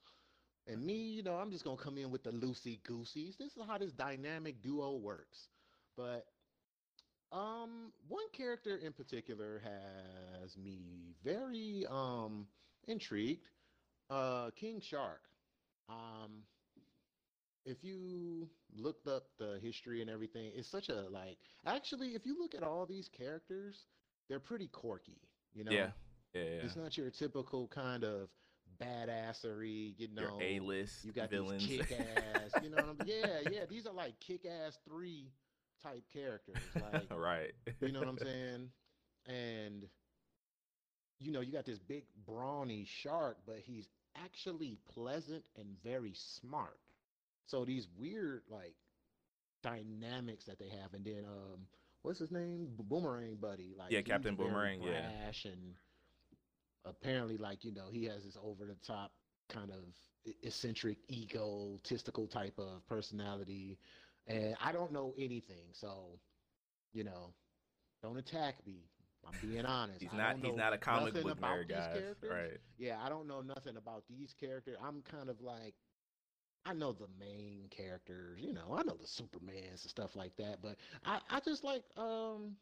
[0.67, 3.37] And me, you know, I'm just gonna come in with the loosey gooseys.
[3.39, 5.49] This is how this dynamic duo works.
[5.97, 6.27] But
[7.33, 12.47] um, one character in particular has me very um
[12.87, 13.49] intrigued.
[14.11, 15.23] Uh, King Shark.
[15.89, 16.43] Um,
[17.65, 21.39] if you looked up the history and everything, it's such a like.
[21.67, 23.87] Actually, if you look at all these characters,
[24.29, 25.21] they're pretty quirky.
[25.55, 25.91] You know, Yeah,
[26.35, 26.49] yeah, yeah.
[26.63, 28.29] it's not your typical kind of
[28.81, 29.95] badassery.
[29.99, 31.67] You know, A list you got villains.
[31.67, 31.99] these kick
[32.35, 32.63] ass.
[32.63, 33.07] You know what I'm?
[33.07, 33.65] Yeah, yeah.
[33.69, 35.31] These are like kick ass three
[35.83, 36.57] type characters.
[36.75, 37.53] Like right.
[37.81, 38.69] you know what I'm saying?
[39.27, 39.87] And
[41.19, 43.89] you know, you got this big brawny shark, but he's
[44.23, 46.79] actually pleasant and very smart.
[47.47, 48.75] So these weird like
[49.63, 51.61] dynamics that they have, and then um,
[52.03, 52.69] what's his name?
[52.79, 53.75] Boomerang Buddy.
[53.79, 55.11] Like Yeah, Captain Boomerang, yeah.
[55.45, 55.75] and
[56.87, 59.13] apparently like you know he has this over the top
[59.49, 59.85] kind of
[60.43, 63.79] eccentric, egotistical type of personality.
[64.27, 66.19] And I don't know anything, so
[66.93, 67.33] you know,
[68.03, 68.89] don't attack me.
[69.27, 70.01] I'm being honest.
[70.01, 70.37] He's not.
[70.39, 72.03] He's not a comic book nerd, guys.
[72.29, 72.59] Right.
[72.79, 74.77] Yeah, I don't know nothing about these characters.
[74.83, 75.75] I'm kind of like,
[76.65, 80.59] I know the main characters, you know, I know the Supermans and stuff like that,
[80.63, 82.57] but I, I just like, um,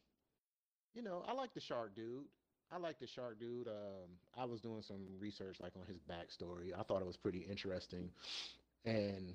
[0.94, 2.24] you know, I like the Shark Dude.
[2.72, 3.68] I like the Shark Dude.
[3.68, 6.72] Um, I was doing some research like on his backstory.
[6.78, 8.10] I thought it was pretty interesting,
[8.84, 9.34] and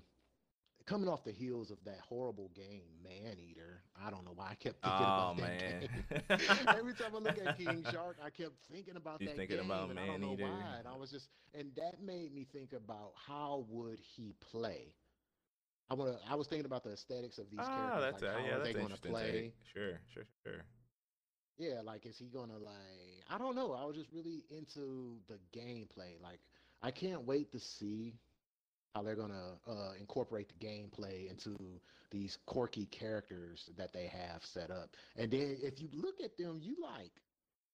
[0.86, 3.82] coming off the heels of that horrible game, Maneater.
[4.04, 5.90] I don't know why I kept thinking Oh about that man.
[6.78, 9.66] Every time I look at King Shark, I kept thinking about You that thinking game,
[9.66, 10.78] about and I don't know why.
[10.80, 14.96] And I was just, and that made me think about how would he play.
[15.90, 16.30] I want to.
[16.30, 18.02] I was thinking about the aesthetics of these ah, characters.
[18.02, 19.12] that's like, uh, how yeah, are that's they going to interesting.
[19.12, 19.32] play?
[19.32, 19.54] Take.
[19.74, 20.64] Sure, sure, sure.
[21.60, 23.24] Yeah, like is he gonna like?
[23.30, 23.74] I don't know.
[23.74, 26.20] I was just really into the gameplay.
[26.24, 26.40] Like,
[26.82, 28.16] I can't wait to see
[28.96, 31.58] how they're gonna uh, incorporate the gameplay into
[32.12, 34.96] these quirky characters that they have set up.
[35.18, 37.12] And then if you look at them, you like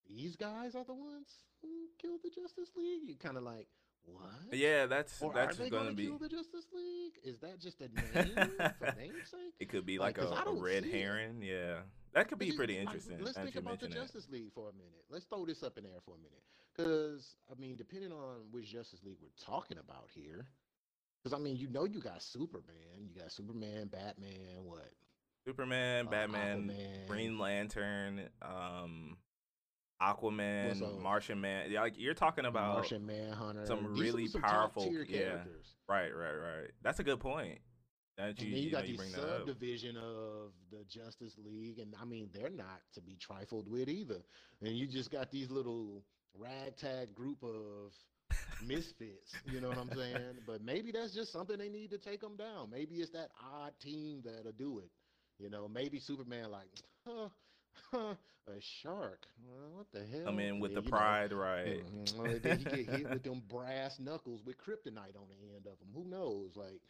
[0.09, 1.67] these guys are the ones who
[2.01, 3.01] killed the Justice League.
[3.07, 3.67] You kind of like
[4.03, 4.23] what?
[4.51, 6.07] Yeah, that's Or that's are they gonna gonna be.
[6.07, 7.13] kill the Justice League?
[7.23, 8.35] Is that just a name
[8.79, 9.53] for namesake?
[9.59, 10.91] It could be Like, like, a, a red it.
[10.91, 11.41] herring.
[11.41, 11.79] Yeah,
[12.15, 13.17] that could be pretty interesting.
[13.21, 13.91] let's now think that about the it.
[13.93, 15.03] Justice League for a minute.
[15.09, 16.41] Let's throw this up in there for a minute.
[16.75, 20.47] Because, I mean, depending on which Justice League we're talking about here,
[21.23, 22.75] because, I mean, you know, you got Superman,
[23.13, 24.89] you got Superman, Batman, what?
[25.47, 27.07] Superman, Uh, Batman, Aquaman.
[27.07, 29.17] Green Lantern, um,
[30.01, 31.71] Aquaman, so- Martian Man.
[31.71, 32.73] Yeah, like you're talking about.
[32.75, 33.65] Martian Manhunter.
[33.65, 35.03] some really some powerful- yeah.
[35.05, 35.75] characters.
[35.87, 36.71] Right, right, right.
[36.81, 37.59] That's a good point.
[38.17, 40.83] That And you, then you, you, know, got you these bring that subdivision of the
[40.89, 44.21] Justice League, and I mean they're not to be trifled with either.
[44.61, 46.03] And you just got these little
[46.37, 47.93] ragtag group of
[48.65, 49.33] misfits.
[49.45, 50.39] You know what I'm saying?
[50.45, 52.69] But maybe that's just something they need to take them down.
[52.71, 54.91] Maybe it's that odd team that'll do it.
[55.39, 56.69] You know, maybe Superman like,
[57.07, 57.29] huh,
[57.91, 58.15] huh,
[58.47, 59.25] a shark.
[59.43, 60.25] Well, what the hell?
[60.25, 61.83] Come in And with the then, you know, pride, right?
[61.85, 62.17] Mm-hmm.
[62.17, 65.77] Well, then he get hit with them brass knuckles with kryptonite on the end of
[65.79, 65.89] them.
[65.93, 66.51] Who knows?
[66.55, 66.81] Like,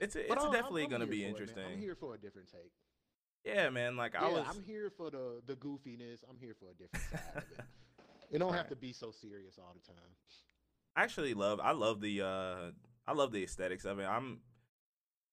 [0.00, 1.64] It's but it's I'm- definitely I'm gonna be it, interesting.
[1.64, 2.72] I'm here for a different take.
[3.44, 3.96] Yeah, man.
[3.96, 4.46] Like I yeah, was.
[4.48, 6.22] I'm here for the the goofiness.
[6.28, 7.64] I'm here for a different side of it.
[8.32, 8.68] It don't have Right.
[8.70, 10.10] to be so serious all the time.
[10.94, 12.70] I actually love I love the uh
[13.06, 14.04] I love the aesthetics of it.
[14.04, 14.40] I'm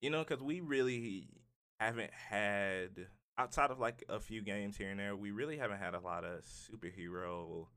[0.02, 1.28] you know cuz we really
[1.80, 5.93] haven't had outside of like a few games here and there, we really haven't had
[5.93, 7.67] a lot of superhero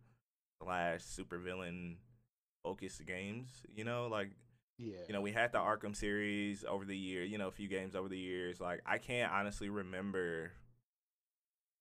[0.62, 1.96] slash supervillain
[2.62, 4.30] focused games, you know, like
[4.80, 4.96] Yeah.
[5.06, 7.94] you know, we had the Arkham series over the year, you know, a few games
[7.94, 8.60] over the years.
[8.60, 10.52] Like I can't honestly remember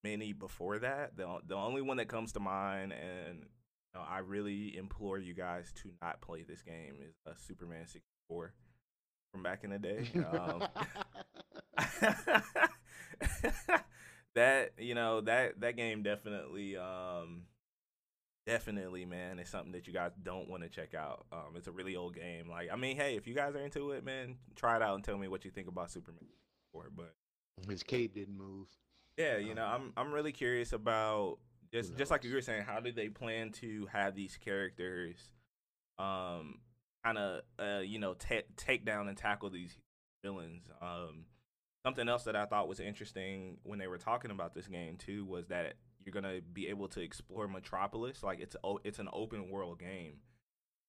[0.04, 1.16] many before that.
[1.16, 5.34] The the only one that comes to mind and you know, I really implore you
[5.34, 8.54] guys to not play this game is uh, Superman 64
[9.32, 10.08] from back in the day.
[10.32, 10.64] Um,
[14.36, 17.44] that you know that that game definitely um
[18.50, 21.26] definitely man it's something that you guys don't want to check out.
[21.32, 22.50] Um it's a really old game.
[22.50, 25.04] Like i mean hey if you guys are into it man try it out and
[25.04, 26.26] tell me what you think about superman
[26.74, 27.14] 4 but
[27.70, 28.68] His cape didn't move.
[29.18, 29.66] yeah you know?
[29.66, 31.38] i'm i'm really curious about
[31.72, 35.18] just just like you were saying how do they plan to have these characters
[36.00, 36.60] um
[37.04, 39.78] kind of uh you know ta take down and tackle these
[40.24, 40.70] villains?
[40.82, 41.26] Um
[41.86, 45.24] something else that I thought was interesting when they were talking about this game too
[45.26, 48.24] was that you're gonna be able to explore Metropolis.
[48.24, 50.22] Like it's o- it's an open world game.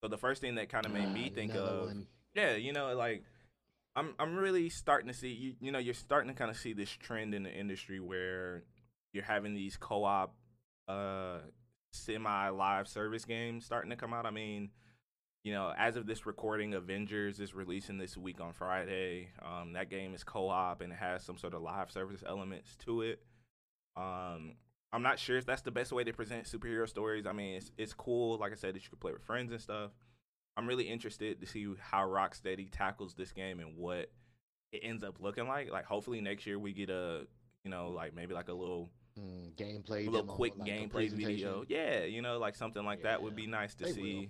[0.03, 2.07] So the first thing that kind of made me Ah, think of one.
[2.33, 3.23] yeah, you know, like
[3.95, 6.73] I'm I'm really starting to see you you know you're starting to kind of see
[6.73, 8.63] this trend in the industry where
[9.13, 10.33] you're having these co-op
[10.87, 11.39] uh
[11.91, 14.25] semi live service games starting to come out.
[14.25, 14.69] I mean,
[15.43, 19.29] you know, as of this recording, Avengers is releasing this week on Friday.
[19.43, 23.01] Um, that game is co-op and it has some sort of live service elements to
[23.01, 23.21] it.
[23.97, 24.53] Um,
[24.93, 27.25] I'm not sure if that's the best way to present superhero stories.
[27.25, 29.61] I mean, it's it's cool, like I said, that you could play with friends and
[29.61, 29.91] stuff.
[30.57, 34.11] I'm really interested to see how Rocksteady tackles this game and what
[34.73, 35.71] it ends up looking like.
[35.71, 37.25] Like, hopefully next year we get a,
[37.63, 41.11] you know, like maybe like a little Mm, gameplay, a little demo, quick like gameplay
[41.11, 41.65] video.
[41.67, 44.29] Yeah, you know, like something like that would be nice to see.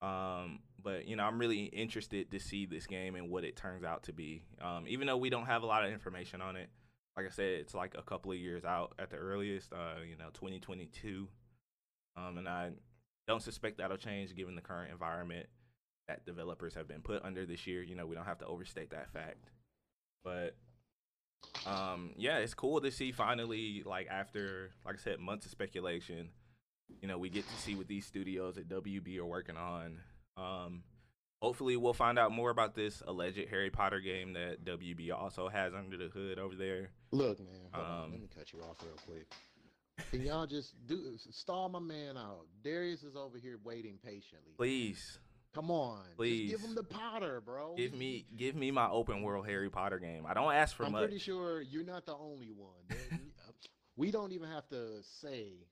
[0.00, 3.84] Um, but you know, I'm really interested to see this game and what it turns
[3.84, 4.42] out to be.
[4.60, 6.70] Um, even though we don't have a lot of information on it,
[7.16, 9.72] like I said, it's like a couple of years out at the earliest.
[9.72, 11.28] Uh, you know, 2022.
[12.16, 12.70] Um, and I
[13.26, 15.46] don't suspect that'll change given the current environment
[16.08, 17.82] that developers have been put under this year.
[17.82, 19.50] You know, we don't have to overstate that fact.
[20.24, 20.56] But
[21.66, 26.30] um, yeah, it's cool to see finally, like after, like I said, months of speculation,
[27.00, 29.98] you know, we get to see what these studios at WB are working on.
[30.36, 30.82] Um,
[31.40, 35.74] hopefully, we'll find out more about this alleged Harry Potter game that WB also has
[35.74, 36.90] under the hood over there.
[37.12, 39.26] Look, man, hold on, Um, let me cut you off real quick.
[40.10, 42.46] Can y'all just do stall my man out?
[42.64, 44.52] Darius is over here waiting patiently.
[44.56, 45.18] Please
[45.54, 46.50] Come on, Please.
[46.50, 47.74] just give him the Potter, bro.
[47.76, 50.24] give me give me my open world Harry Potter game.
[50.26, 50.94] I don't ask for much.
[50.94, 53.30] I'm pretty sure you're not the only one.
[53.98, 55.66] We don't even have to say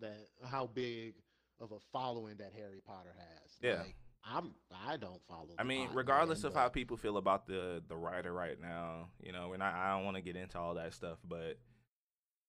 [0.00, 0.16] that
[0.50, 1.16] how big
[1.60, 3.50] of a following that Harry Potter has.
[3.62, 3.82] Yeah.
[3.82, 4.54] Like, I'm
[4.86, 5.48] I don't follow.
[5.58, 9.32] I mean, regardless man, of how people feel about the the writer right now, you
[9.32, 11.58] know, and I, I don't want to get into all that stuff, but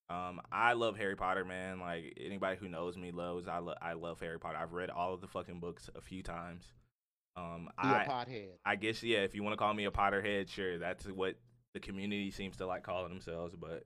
[0.10, 1.80] um, I love Harry Potter, man.
[1.80, 4.58] Like anybody who knows me loves I lo- I love Harry Potter.
[4.58, 6.66] I've read all of the fucking books a few times.
[7.36, 8.50] Um, I pothead.
[8.66, 11.36] I guess yeah, if you want to call me a Potterhead, sure, that's what
[11.74, 13.56] the community seems to like calling themselves.
[13.56, 13.86] But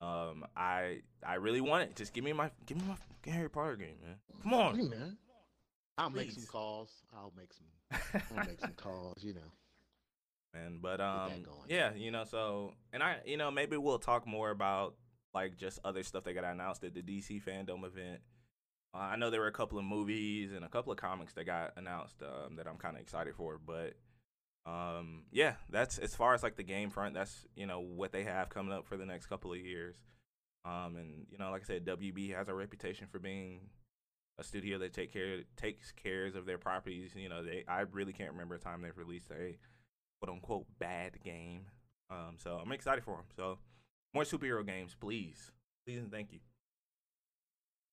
[0.00, 1.96] um, I I really want it.
[1.96, 4.16] Just give me my give me my Harry Potter game, man.
[4.42, 4.76] Come on.
[4.76, 5.16] Hey, man.
[5.98, 6.90] I'll make some calls.
[7.14, 8.22] I'll make some.
[8.36, 9.22] I'll make some calls.
[9.22, 9.52] You know.
[10.54, 11.30] And But um,
[11.68, 14.94] yeah, you know, so and I, you know, maybe we'll talk more about
[15.34, 18.20] like just other stuff that got announced at the DC fandom event.
[18.94, 21.46] Uh, I know there were a couple of movies and a couple of comics that
[21.46, 23.94] got announced um, that I'm kind of excited for, but
[24.66, 27.14] um, yeah, that's as far as like the game front.
[27.14, 29.96] That's you know what they have coming up for the next couple of years.
[30.64, 33.60] Um, and you know, like I said, WB has a reputation for being
[34.38, 37.12] a studio that take care takes cares of their properties.
[37.14, 39.56] You know, they I really can't remember a time they've released a
[40.20, 41.66] quote unquote bad game.
[42.10, 43.26] Um, so I'm excited for them.
[43.36, 43.58] So
[44.14, 45.50] more superhero games, please,
[45.86, 46.40] please and thank you.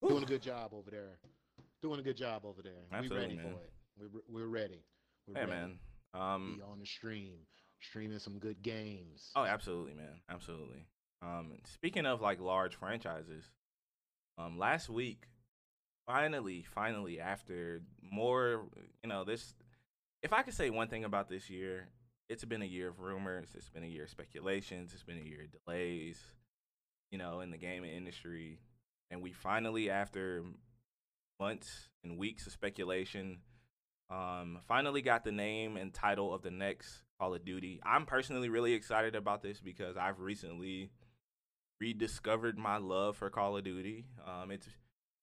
[0.07, 1.17] Doing a good job over there.
[1.81, 2.73] Doing a good job over there.
[2.91, 3.45] Absolutely, we ready man.
[3.45, 3.71] for it.
[4.29, 4.83] We're, we're ready.
[5.27, 5.51] We're Hey ready.
[5.51, 5.79] man.
[6.13, 7.33] Um, Be on the stream,
[7.81, 9.31] streaming some good games.
[9.35, 10.21] Oh, absolutely, man.
[10.29, 10.87] Absolutely.
[11.21, 13.43] Um, speaking of like large franchises,
[14.37, 15.25] um, last week,
[16.09, 18.65] finally, finally, after more,
[19.03, 19.53] you know, this,
[20.23, 21.87] if I could say one thing about this year,
[22.29, 23.49] it's been a year of rumors.
[23.55, 24.91] It's been a year of speculations.
[24.93, 26.19] It's been a year of delays.
[27.11, 28.59] you know, in the gaming industry,
[29.09, 30.43] and we finally, after
[31.39, 33.39] months and weeks of speculation,
[34.09, 37.79] um, finally got the name and title of the next Call of Duty.
[37.83, 40.91] I'm personally really excited about this because I've recently
[41.81, 44.05] rediscovered my love for Call of Duty.
[44.27, 44.67] Um, it's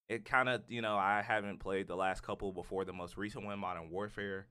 [0.08, 3.44] it kind of you know I haven't played the last couple before the most recent
[3.44, 4.46] one, Modern Warfare,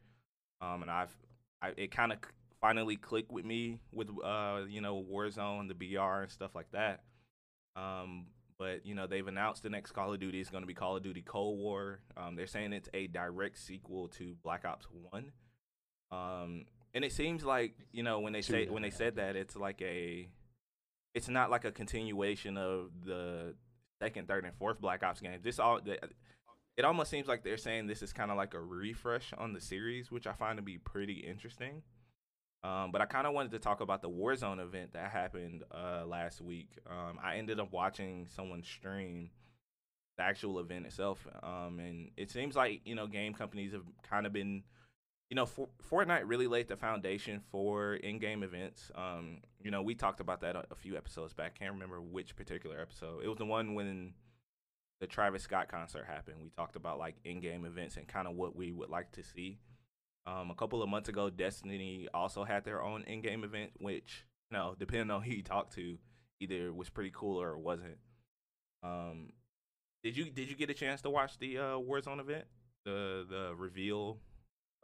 [0.62, 1.16] um, and I've
[1.62, 2.20] I, it kind of
[2.62, 7.02] finally clicked with me with uh you know Warzone, the BR and stuff like that.
[7.76, 10.74] Um, but you know they've announced the next Call of Duty is going to be
[10.74, 12.00] Call of Duty Cold War.
[12.18, 15.32] Um, they're saying it's a direct sequel to Black Ops One.
[16.12, 19.56] Um, and it seems like you know when they say when they said that it's
[19.56, 20.30] like a,
[21.14, 23.56] it's not like a continuation of the
[24.06, 25.44] second, third, and fourth Black Ops games.
[25.44, 25.80] This all
[26.78, 29.62] it almost seems like they're saying this is kind of like a refresh on the
[29.62, 31.82] series, which I find to be pretty interesting.
[32.64, 36.04] Um, but I kind of wanted to talk about the Warzone event that happened uh,
[36.06, 36.70] last week.
[36.90, 39.30] Um, I ended up watching someone stream
[40.18, 44.26] the actual event itself, um, and it seems like you know game companies have kind
[44.26, 44.64] of been,
[45.30, 48.92] you know, for, Fortnite really laid the foundation for in-game events.
[48.96, 51.58] Um, you know, we talked about that a, a few episodes back.
[51.58, 53.24] Can't remember which particular episode.
[53.24, 54.14] It was the one when
[55.02, 56.38] the Travis Scott concert happened.
[56.44, 59.60] We talked about like in-game events and kind of what we would like to see.
[60.28, 64.58] Um, a couple of months ago, Destiny also had their own in-game event, which you
[64.58, 65.98] know, depending on who you talk to,
[66.40, 67.98] either was pretty cool or wasn't.
[68.84, 69.30] Um,
[70.04, 72.46] did you did you get a chance to watch the uh, Warzone event,
[72.86, 74.20] the the reveal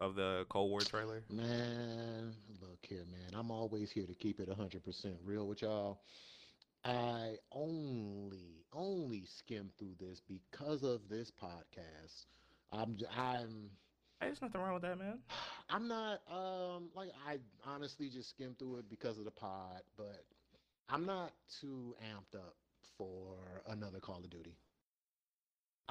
[0.02, 1.24] of the Cold War trailer?
[1.30, 3.40] Man, look here, man.
[3.40, 6.00] I'm always here to keep it 100% real with y'all.
[6.84, 12.26] I only only skimmed through this because of this podcast.
[12.74, 13.70] I'm I'm
[14.20, 15.20] Hey, there's nothing wrong with that, man.
[15.70, 20.26] I'm not um like I honestly just skimmed through it because of the pod, but
[20.90, 22.56] I'm not too amped up
[22.98, 23.36] for
[23.70, 24.56] another Call of Duty.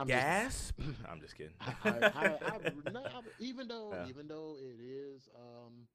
[0.01, 0.79] I'm Gasp!
[0.79, 1.53] Just, I'm just kidding.
[1.61, 2.59] I, I, I,
[2.93, 3.03] no,
[3.39, 4.09] even though yeah.
[4.09, 5.87] even though it is um,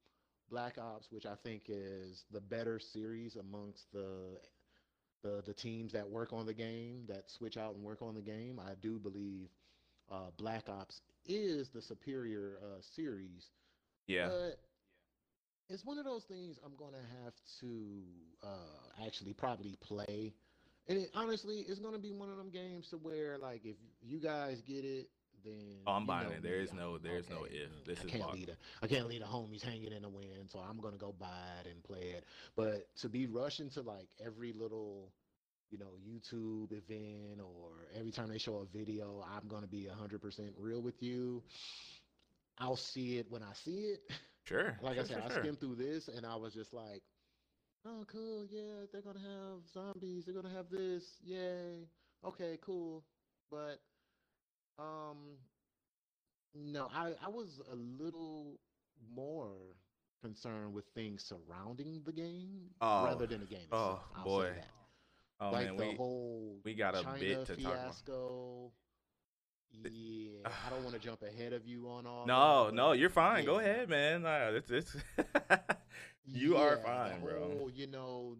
[0.48, 4.38] Black Ops, which I think is the better series amongst the
[5.24, 8.22] the the teams that work on the game that switch out and work on the
[8.22, 9.48] game, I do believe
[10.10, 13.50] uh, Black Ops is the superior uh, series.
[14.06, 14.28] Yeah.
[14.28, 14.60] But
[15.68, 18.02] it's one of those things I'm going to have to
[18.44, 20.32] uh, actually probably play.
[20.88, 23.76] And it, honestly, it's going to be one of them games to where, like, if
[24.02, 25.08] you guys get it,
[25.44, 26.42] then oh, I'm buying it.
[26.42, 27.84] There is no, there's okay, no if.
[27.84, 30.48] This I is can't leave the, I can't leave the homies hanging in the wind,
[30.50, 31.26] so I'm gonna go buy
[31.64, 32.24] it and play it.
[32.56, 35.12] But to be rushing to like every little
[35.70, 39.88] you know, YouTube event or every time they show a video, I'm going to be
[39.90, 41.42] 100% real with you.
[42.58, 44.00] I'll see it when I see it.
[44.44, 44.78] Sure.
[44.80, 45.42] like sure, I said, sure, I sure.
[45.42, 47.02] skimmed through this and I was just like,
[47.86, 48.46] oh, cool.
[48.50, 50.24] Yeah, they're to have zombies.
[50.24, 51.18] They're to have this.
[51.24, 51.88] Yay.
[52.24, 53.04] Okay, cool.
[53.50, 53.80] But,
[54.78, 55.38] um,
[56.54, 58.58] no, I, I was a little
[59.14, 59.52] more
[60.22, 64.00] concerned with things surrounding the game oh, rather than the game itself.
[64.18, 64.50] Oh, boy.
[65.38, 67.72] Oh like man, the we whole we got a China bit to fiasco.
[68.12, 69.92] talk about.
[69.92, 72.24] Yeah, I don't want to jump ahead of you on all.
[72.26, 73.40] No, that, no, you're fine.
[73.40, 73.46] yeah.
[73.46, 74.24] Go ahead, man.
[74.24, 74.96] Uh, it's, it's
[76.24, 77.70] you yeah, are fine, bro.
[77.74, 78.36] You know,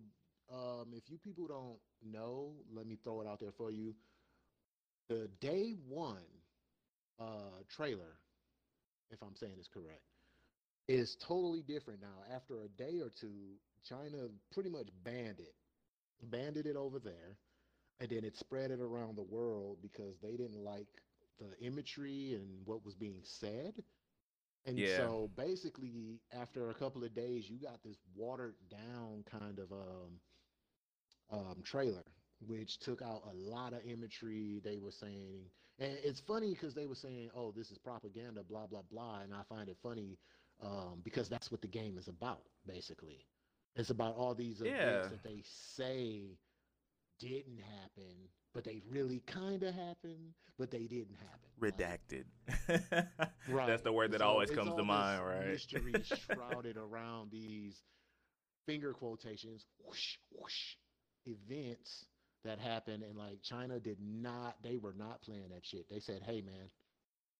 [0.52, 3.94] um, if you people don't know, let me throw it out there for you.
[5.08, 6.16] The day one
[7.20, 8.18] uh, trailer,
[9.10, 10.02] if I'm saying this correct,
[10.88, 12.34] is totally different now.
[12.34, 13.54] After a day or two,
[13.88, 15.54] China pretty much banned it
[16.22, 17.36] banded it over there,
[18.00, 20.88] and then it spread it around the world because they didn't like
[21.38, 23.74] the imagery and what was being said.
[24.66, 24.88] And yeah.
[24.88, 30.20] so basically, after a couple of days, you got this watered down kind of um,
[31.30, 32.04] um, trailer,
[32.40, 34.60] which took out a lot of imagery.
[34.62, 38.66] They were saying, and it's funny because they were saying, "Oh, this is propaganda," blah
[38.66, 40.18] blah blah, and I find it funny
[40.60, 43.26] um, because that's what the game is about, basically.
[43.76, 45.08] It's about all these events Yeah.
[45.08, 46.38] that they say
[47.18, 51.50] didn't happen, but they really kind of happened, but they didn't happen.
[51.60, 52.24] Like, Redacted.
[53.50, 53.66] right.
[53.66, 55.46] That's the word that So always comes to mind, right?
[55.48, 55.92] Mystery
[56.26, 57.82] shrouded around these
[58.64, 60.76] finger quotations, whoosh, whoosh,
[61.26, 62.06] events
[62.46, 65.90] that happened, and like China did not, they were not playing that shit.
[65.90, 66.70] They said, "Hey, man,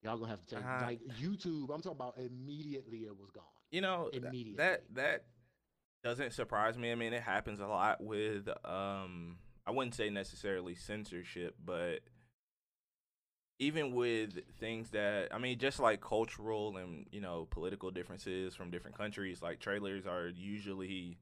[0.03, 3.45] y'all gonna have to take Uh, like YouTube." I'm talking about immediately it was gone.
[3.71, 4.57] You know Immediately.
[4.59, 5.25] that that
[6.05, 6.93] doesn't surprise me.
[6.93, 12.01] I mean, it happens a lot with um I wouldn't say necessarily censorship, but
[13.59, 18.71] even with things that I mean, just like cultural and you know political differences from
[18.71, 21.19] different countries, like trailers are usually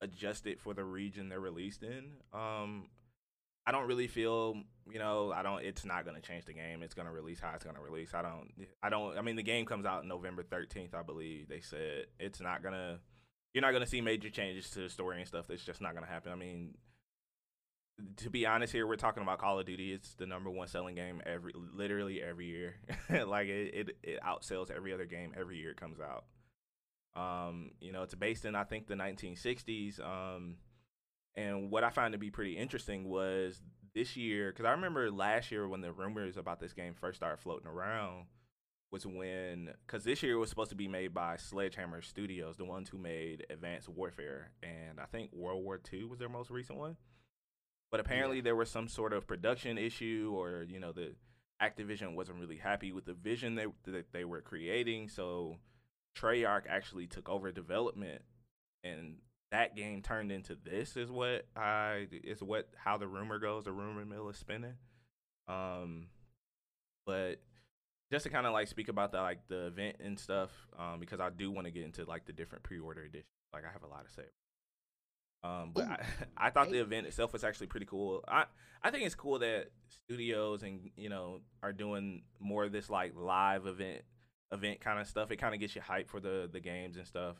[0.00, 2.04] adjusted for the region they're released in.
[2.32, 2.86] Um,
[3.66, 4.56] I don't really feel,
[4.90, 5.64] you know, I don't.
[5.64, 6.82] It's not going to change the game.
[6.82, 8.12] It's going to release how it's going to release.
[8.12, 8.50] I don't.
[8.82, 9.16] I don't.
[9.16, 11.48] I mean, the game comes out November thirteenth, I believe.
[11.48, 12.98] They said it's not gonna.
[13.54, 15.46] You're not gonna see major changes to the story and stuff.
[15.48, 16.32] That's just not gonna happen.
[16.32, 16.74] I mean,
[18.16, 19.92] to be honest, here we're talking about Call of Duty.
[19.92, 22.76] It's the number one selling game every, literally every year.
[23.26, 26.24] like it, it, it outsells every other game every year it comes out.
[27.16, 30.00] Um, you know, it's based in I think the 1960s.
[30.00, 30.56] Um
[31.36, 33.60] and what I found to be pretty interesting was
[33.94, 37.38] this year, because I remember last year when the rumors about this game first started
[37.38, 38.26] floating around,
[38.90, 42.64] was when, because this year it was supposed to be made by Sledgehammer Studios, the
[42.64, 46.78] ones who made Advanced Warfare, and I think World War II was their most recent
[46.78, 46.96] one.
[47.94, 48.42] But apparently yeah.
[48.42, 51.14] there was some sort of production issue, or you know, the
[51.62, 55.58] Activision wasn't really happy with the vision they, that they were creating, so
[56.18, 58.22] Treyarch actually took over development
[58.82, 59.18] and
[59.52, 63.62] that game turned into this is what I is what how the rumor goes.
[63.62, 64.74] The rumor mill is spinning.
[65.46, 66.08] Um,
[67.06, 67.36] but
[68.10, 71.20] just to kind of like speak about the like the event and stuff, um, because
[71.20, 73.30] I do want to get into like the different pre-order editions.
[73.52, 74.24] Like I have a lot to say.
[75.44, 76.04] Um, but I,
[76.46, 78.24] I thought the event itself was actually pretty cool.
[78.26, 78.46] I
[78.82, 83.12] I think it's cool that studios and you know are doing more of this like
[83.14, 84.02] live event
[84.52, 85.30] event kind of stuff.
[85.30, 87.36] It kind of gets you hyped for the the games and stuff.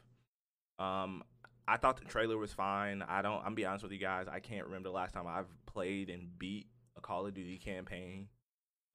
[0.79, 1.23] Um,
[1.67, 3.03] I thought the trailer was fine.
[3.03, 3.43] I don't.
[3.45, 4.27] I'm be honest with you guys.
[4.31, 8.29] I can't remember the last time I've played and beat a Call of Duty campaign.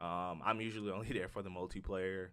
[0.01, 2.29] Um, I'm usually only there for the multiplayer.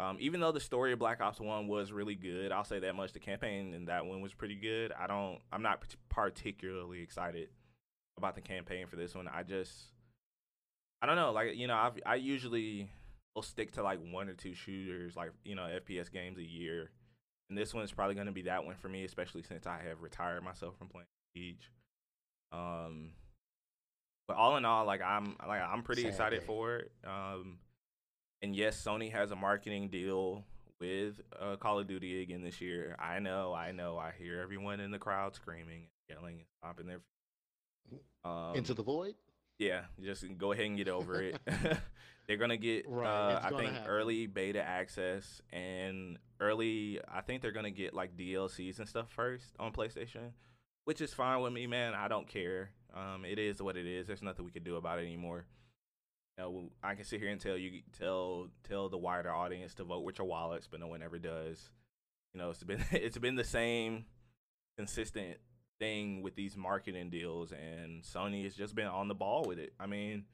[0.00, 2.94] Um, even though the story of Black Ops One was really good, I'll say that
[2.94, 3.12] much.
[3.12, 4.92] The campaign in that one was pretty good.
[4.98, 5.38] I don't.
[5.52, 7.48] I'm not particularly excited
[8.16, 9.28] about the campaign for this one.
[9.28, 9.72] I just.
[11.02, 11.32] I don't know.
[11.32, 12.88] Like you know, I I usually
[13.34, 16.90] will stick to like one or two shooters, like you know, FPS games a year
[17.50, 20.00] and this one's probably going to be that one for me, especially since I have
[20.00, 21.70] retired myself from playing Siege.
[22.52, 23.10] Um,
[24.28, 26.92] but all in all, like I'm like I'm pretty excited for it.
[27.04, 27.58] Um,
[28.42, 30.44] and yes, Sony has a marketing deal
[30.80, 32.96] with uh, Call of Duty again this year.
[32.98, 33.98] I know, I know.
[33.98, 37.00] I hear everyone in the crowd screaming, yelling, and stomping their
[38.24, 39.14] um, into the void.
[39.58, 41.38] Yeah, just go ahead and get over it.
[42.26, 43.88] They're gonna get, right, uh, I think, happen.
[43.88, 47.00] early beta access and early.
[47.12, 50.30] I think they're gonna get like DLCs and stuff first on PlayStation,
[50.84, 51.92] which is fine with me, man.
[51.92, 52.70] I don't care.
[52.94, 54.06] Um, it is what it is.
[54.06, 55.46] There's nothing we can do about it anymore.
[56.40, 59.84] You know, I can sit here and tell you, tell tell the wider audience to
[59.84, 61.70] vote with your wallets, but no one ever does.
[62.32, 64.06] You know, it's been it's been the same
[64.78, 65.36] consistent
[65.78, 69.74] thing with these marketing deals, and Sony has just been on the ball with it.
[69.78, 70.24] I mean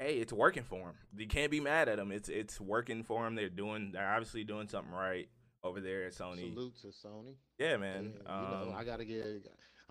[0.00, 0.94] hey, it's working for them.
[1.16, 2.10] You can't be mad at them.
[2.10, 3.34] It's it's working for them.
[3.34, 3.92] They're doing.
[3.92, 5.28] They're obviously doing something right
[5.62, 6.52] over there at Sony.
[6.52, 7.36] Salute to Sony.
[7.58, 8.12] Yeah, man.
[8.26, 9.24] Yeah, you know, um, I gotta give.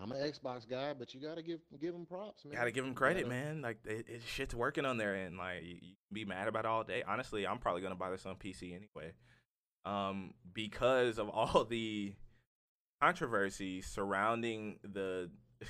[0.00, 2.54] I'm an Xbox guy, but you gotta give give them props, man.
[2.54, 3.62] Gotta give them credit, man.
[3.62, 5.38] Like it, it, shit's working on their end.
[5.38, 7.04] Like you, you can be mad about all day.
[7.06, 9.12] Honestly, I'm probably gonna buy this on PC anyway,
[9.84, 12.14] um, because of all the
[13.00, 15.30] controversy surrounding the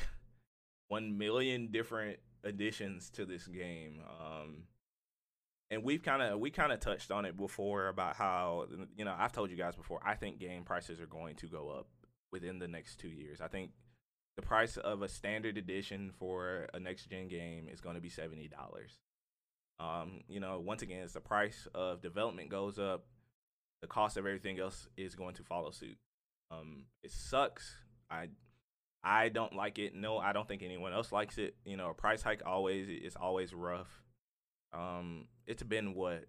[0.89, 4.01] one million different additions to this game.
[4.21, 4.65] Um,
[5.71, 8.67] and we've kind of we kind of touched on it before about how
[8.97, 10.01] you know I've told you guys before.
[10.03, 11.89] I think game prices are going to go up
[12.33, 13.41] within the next two years.
[13.43, 13.71] I think
[14.37, 18.09] the price of a standard edition for a next gen game is going to be
[18.09, 18.99] seventy dollars.
[19.81, 23.05] Um, you know, once again, as the price of development goes up,
[23.83, 25.97] the cost of everything else is going to follow suit.
[26.51, 27.77] Um, it sucks.
[28.11, 28.29] I
[29.03, 29.95] I don't like it.
[29.95, 31.57] No, I don't think anyone else likes it.
[31.65, 34.03] You know, a price hike always is always rough.
[34.73, 36.25] Um, it's been what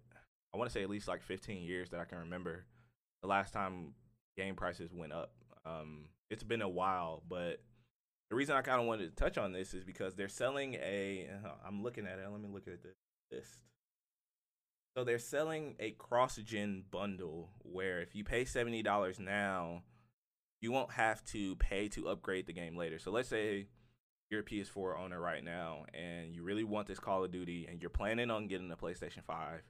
[0.54, 2.66] I want to say at least like 15 years that I can remember
[3.22, 3.94] the last time
[4.36, 5.32] game prices went up.
[5.64, 7.60] Um, it's been a while, but
[8.30, 11.28] the reason I kind of wanted to touch on this is because they're selling a.
[11.44, 12.26] Uh, I'm looking at it.
[12.30, 12.90] Let me look at the
[13.34, 13.50] list.
[14.96, 19.82] So they're selling a cross-gen bundle where if you pay seventy dollars now
[20.60, 22.98] you won't have to pay to upgrade the game later.
[22.98, 23.66] So let's say
[24.30, 27.80] you're a PS4 owner right now and you really want this Call of Duty and
[27.80, 29.62] you're planning on getting a PlayStation 5.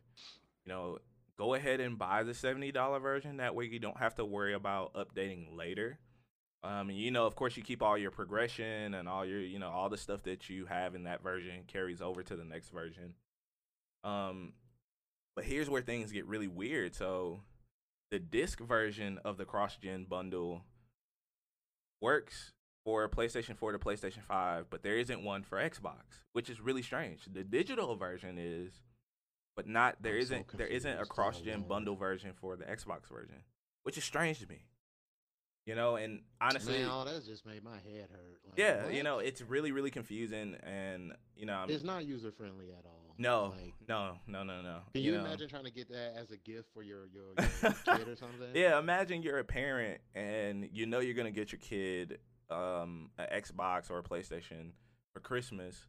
[0.64, 0.98] You know,
[1.36, 3.38] go ahead and buy the $70 version.
[3.38, 5.98] That way you don't have to worry about updating later.
[6.66, 9.60] Um, and you know, of course, you keep all your progression and all your, you
[9.60, 12.70] know, all the stuff that you have in that version carries over to the next
[12.70, 13.14] version.
[14.02, 14.52] Um,
[15.36, 16.94] but here's where things get really weird.
[16.96, 17.40] So,
[18.10, 20.62] the disc version of the cross gen bundle
[22.00, 22.52] works
[22.84, 26.82] for PlayStation 4 to PlayStation 5, but there isn't one for Xbox, which is really
[26.82, 27.26] strange.
[27.32, 28.72] The digital version is,
[29.54, 33.42] but not there not there isn't a cross gen bundle version for the Xbox version,
[33.84, 34.66] which is strange to me.
[35.66, 38.38] You know, and honestly, Man, all that just made my head hurt.
[38.48, 42.30] Like, yeah, you know, it's really really confusing, and you know, I'm, it's not user
[42.30, 43.14] friendly at all.
[43.18, 44.78] no, Like, no, no, no, no.
[44.94, 45.24] can you, know.
[45.24, 48.48] imagine trying to get that as a gift for your your, your kid or something?
[48.54, 53.26] Yeah, imagine you're a parent and you know you're gonna get your kid um an
[53.42, 54.70] Xbox or a PlayStation
[55.12, 55.84] for Christmas,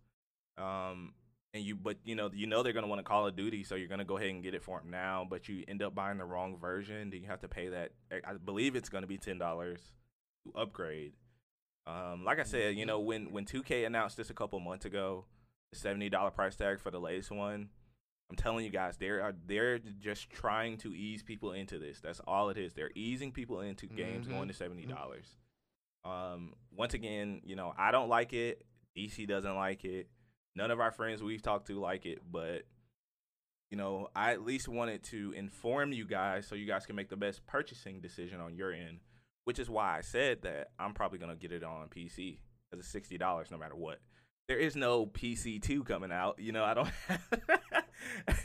[0.57, 1.13] um,
[1.53, 3.75] and you but you know you know they're gonna want to Call of Duty, so
[3.75, 6.17] you're gonna go ahead and get it for them now, but you end up buying
[6.17, 7.09] the wrong version.
[7.09, 7.91] Then you have to pay that.
[8.11, 9.79] I believe it's gonna be ten dollars
[10.45, 11.13] to upgrade.
[11.85, 15.25] Um, like I said, you know when when 2K announced this a couple months ago,
[15.71, 17.69] the seventy dollar price tag for the latest one.
[18.29, 22.01] I'm telling you guys, they're they're just trying to ease people into this.
[22.01, 22.73] That's all it is.
[22.73, 24.31] They're easing people into games Mhm.
[24.31, 25.37] going to seventy dollars.
[26.03, 28.65] Um, once again, you know, I don't like it.
[28.97, 30.09] DC doesn't like it.
[30.57, 32.63] None of our friends we've talked to like it, but
[33.69, 37.09] you know, I at least wanted to inform you guys so you guys can make
[37.09, 39.01] the best purchasing decision on your end.
[39.43, 42.39] Which is why I said that I'm probably gonna get it on PC
[42.69, 43.99] because it's sixty dollars no matter what.
[44.47, 46.39] There is no PC two coming out.
[46.39, 46.89] You know, I don't.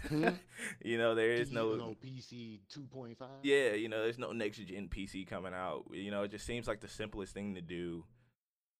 [0.08, 0.28] Hmm?
[0.84, 1.96] you know, there is no.
[2.04, 3.16] PC 2.5.
[3.42, 5.84] Yeah, you know, there's no next gen PC coming out.
[5.92, 8.04] You know, it just seems like the simplest thing to do.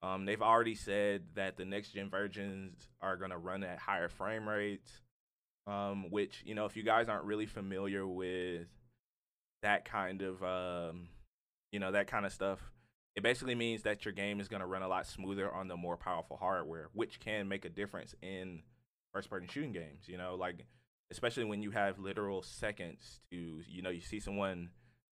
[0.03, 4.49] Um, they've already said that the next gen versions are gonna run at higher frame
[4.49, 4.91] rates.
[5.67, 8.67] Um, which you know, if you guys aren't really familiar with
[9.63, 11.09] that kind of um,
[11.71, 12.59] you know, that kind of stuff,
[13.15, 15.97] it basically means that your game is gonna run a lot smoother on the more
[15.97, 18.63] powerful hardware, which can make a difference in
[19.13, 20.09] first person shooting games.
[20.09, 20.67] You know, like
[21.13, 24.71] especially when you have literal seconds to you know you see someone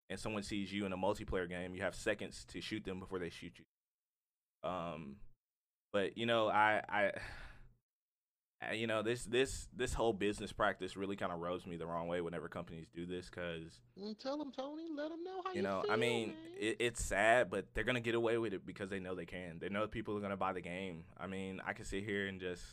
[0.10, 3.20] and someone sees you in a multiplayer game you have seconds to shoot them before
[3.20, 3.66] they shoot you
[4.64, 5.16] um
[5.94, 7.12] but you know i i
[8.62, 11.86] I- you know this this this whole business practice really kind of rubs me the
[11.88, 14.84] wrong way whenever companies do this because Mm, Tell them, Tony.
[14.96, 17.84] Let them know how you, you know feel, i mean it, it's sad but they're
[17.84, 20.38] gonna get away with it because they know they can they know people are gonna
[20.38, 22.64] buy the game i mean i can sit here and just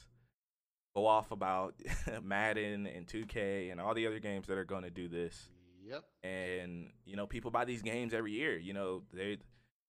[0.94, 1.74] go off about
[2.22, 5.48] madden and 2k and all the other games that are gonna do this
[5.84, 6.04] Yep.
[6.24, 9.38] and you know people buy these games every year you know they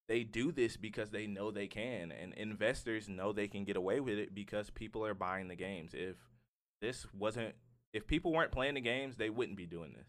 [0.08, 4.00] they do this because they know they can and investors know they can get away
[4.00, 5.92] with it because people are buying the games.
[5.94, 6.16] If
[6.80, 7.54] this wasn't
[7.92, 10.08] if people weren't playing the games they wouldn't be doing this.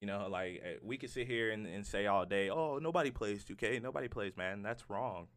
[0.00, 3.10] You know like eh, we could sit here and, and say all day oh nobody
[3.10, 4.62] plays 2k nobody plays man.
[4.62, 5.28] That's wrong.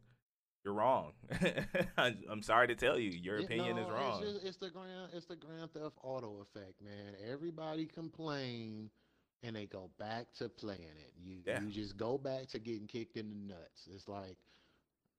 [0.64, 1.12] You're wrong.
[1.98, 5.26] I'm sorry to tell you your opinion is wrong It's, just, it's the grand, it's
[5.26, 7.14] the Grand Theft Auto effect, man.
[7.30, 8.88] Everybody complain,
[9.44, 11.14] and they go back to playing it.
[11.18, 11.62] You Yeah.
[11.66, 13.88] you just go back to getting kicked in the nuts.
[13.92, 14.38] It's like,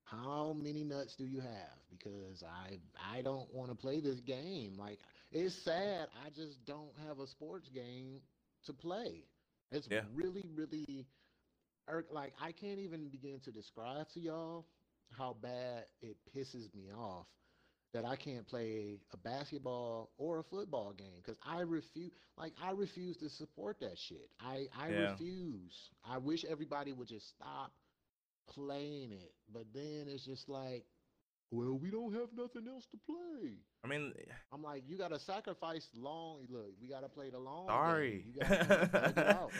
[0.05, 1.80] how many nuts do you have?
[1.89, 2.80] Because I
[3.15, 4.78] I don't want to play this game.
[4.78, 4.99] Like
[5.32, 6.09] it's sad.
[6.26, 8.21] I just don't have a sports game
[8.65, 9.26] to play.
[9.71, 10.05] It's Yeah.
[10.13, 11.07] really really,
[12.11, 14.67] like I can't even begin to describe to y'all
[15.11, 17.28] how bad it pisses me off
[17.95, 22.11] that I can't play a basketball or a football game because I refuse.
[22.37, 24.29] Like I refuse to support that shit.
[24.39, 25.11] I I Yeah.
[25.11, 25.89] refuse.
[26.03, 27.71] I wish everybody would just stop
[28.47, 29.33] playing it.
[29.51, 30.85] But then it's just like,
[31.51, 33.57] well, we don't have nothing else to play.
[33.83, 34.13] i mean
[34.51, 36.47] I'm like, you gotta sacrifice long.
[36.49, 37.67] Look, we gotta play the long.
[37.67, 38.33] sorry Game.
[38.33, 39.51] You gotta thug it out.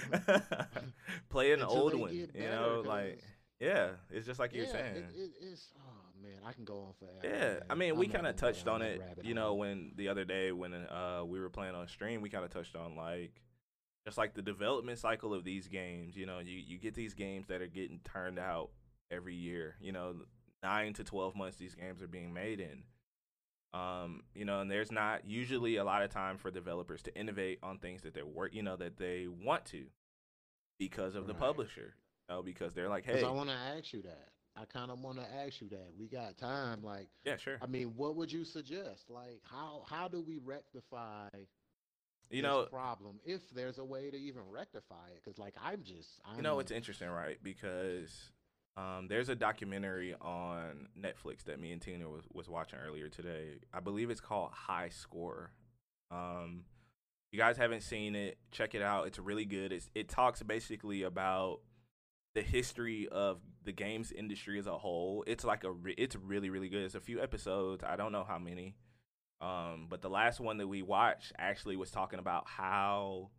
[1.30, 3.22] play an old one you know like
[3.60, 5.95] yeah it's just like you're saying It, it, it's oh
[6.26, 7.20] man, I can go on forever.
[7.24, 7.62] Yeah, man.
[7.70, 9.60] I mean, we kind of touched on it, you know, hole.
[9.60, 12.76] when the other day when uh we were playing on stream, we kind of touched
[12.76, 13.42] on like
[14.06, 16.16] just like the development cycle of these games.
[16.16, 18.70] You know, you you get these games that are getting turned out
[19.12, 19.76] every year.
[19.82, 20.16] You know,
[20.64, 22.84] nine to twelve months these games are being made in.
[23.74, 27.60] Um, you know, and there's not usually a lot of time for developers to innovate
[27.62, 29.88] on things that they're work, you know, that they want to
[30.80, 31.40] because of the Right.
[31.42, 31.96] publisher.
[32.30, 34.30] You know, because they're like, hey, I want to ask you that.
[34.56, 35.88] I kind of want to ask you that.
[36.00, 36.84] We got time.
[36.84, 37.58] Like, yeah, sure.
[37.62, 39.10] I mean, what would you suggest?
[39.10, 41.28] Like, how how do we rectify
[42.30, 45.22] You know, problem if there's a way to even rectify it?
[45.24, 47.38] Because like, I'm just, I'm, You know, it's interesting, right?
[47.44, 48.32] Because
[48.78, 53.60] um, there's a documentary on Netflix that me and Tina was, was watching earlier today.
[53.74, 55.52] I believe it's called High Score.
[56.12, 56.64] Um,
[57.32, 59.08] you guys haven't seen it, check it out.
[59.08, 59.72] It's really good.
[59.72, 61.60] It's, it talks basically about
[62.36, 65.24] the history of the games industry as a whole.
[65.26, 66.84] It's like a re- it's really really good.
[66.84, 67.84] It's a few episodes.
[67.84, 68.76] I don't know how many.
[69.42, 73.32] Um, but the last one that we watched actually was talking about how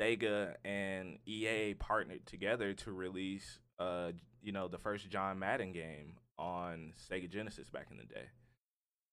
[0.00, 4.10] Sega and EA partnered together to release uh
[4.42, 8.28] you know the first John Madden game on Sega Genesis back in the day.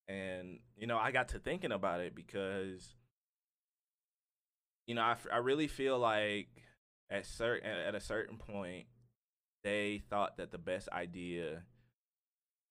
[0.07, 2.95] And you know, I got to thinking about it because
[4.85, 6.49] you know, I, I really feel like
[7.09, 8.85] at certain at a certain point
[9.63, 11.63] they thought that the best idea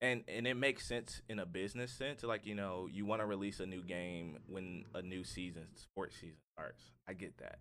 [0.00, 3.26] and and it makes sense in a business sense like you know you want to
[3.26, 6.82] release a new game when a new season sports season starts.
[7.08, 7.58] I get that.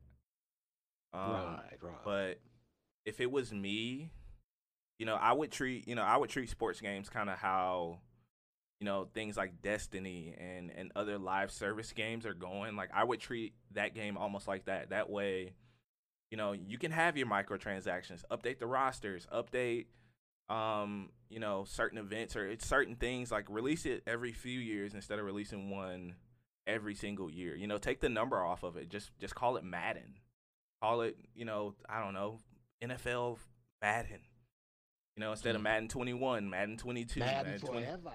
[1.14, 1.94] Um, right, right.
[2.04, 2.40] but
[3.06, 4.10] if it was me
[4.98, 8.00] you know i would treat you know i would treat sports games kind of how
[8.80, 12.76] you know things like destiny and and other live service games are going.
[12.76, 14.90] Like i would treat that game almost like that.
[14.90, 15.54] That way
[16.34, 19.86] you know you can have your microtransactions update the rosters update
[20.50, 24.96] um you know certain events or it's certain things like release it every few years
[24.96, 26.16] instead of releasing one
[26.66, 29.64] every single year you know take the number off of it just just call it
[29.64, 30.16] madden
[30.82, 32.40] call it you know i don't know
[32.84, 33.38] nfl
[33.80, 34.22] madden
[35.16, 35.66] you know instead of Mhm.
[35.66, 38.12] madden 21 madden 22 Madden 20 forever.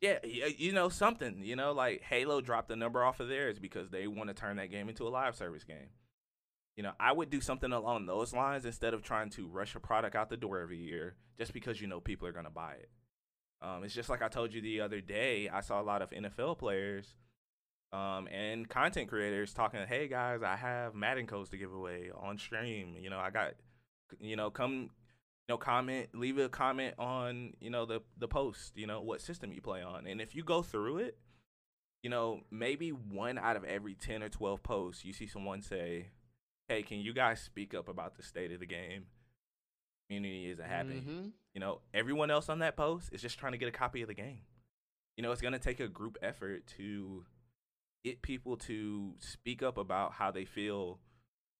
[0.00, 1.42] yeah, you know something.
[1.42, 4.56] You know, like Halo dropped the number off of theirs because they want to turn
[4.56, 5.90] that game into a live service game.
[6.76, 9.80] You know, I would do something along those lines instead of trying to rush a
[9.80, 12.90] product out the door every year just because you know people are gonna buy it.
[13.62, 15.48] Um, it's just like I told you the other day.
[15.48, 17.16] I saw a lot of NFL players
[17.92, 19.80] um, and content creators talking.
[19.86, 22.96] Hey guys, I have Madden codes to give away on stream.
[22.98, 23.52] You know, I got,
[24.18, 24.90] you know, come
[25.50, 29.20] you know, comment, leave a comment on, you know, the the post, you know, what
[29.20, 30.06] system you play on.
[30.06, 31.18] And if you go through it,
[32.04, 36.10] you know, maybe one out of every 10 or 12 posts, you see someone say,
[36.70, 39.06] "Hey, can you guys speak up about the state of the game?
[40.08, 41.32] Community isn't happy." Mhm.
[41.52, 44.08] You know, everyone else on that post is just trying to get a copy of
[44.08, 44.44] the game.
[45.16, 47.26] You know, it's going to take a group effort to
[48.04, 51.00] get people to speak up about how they feel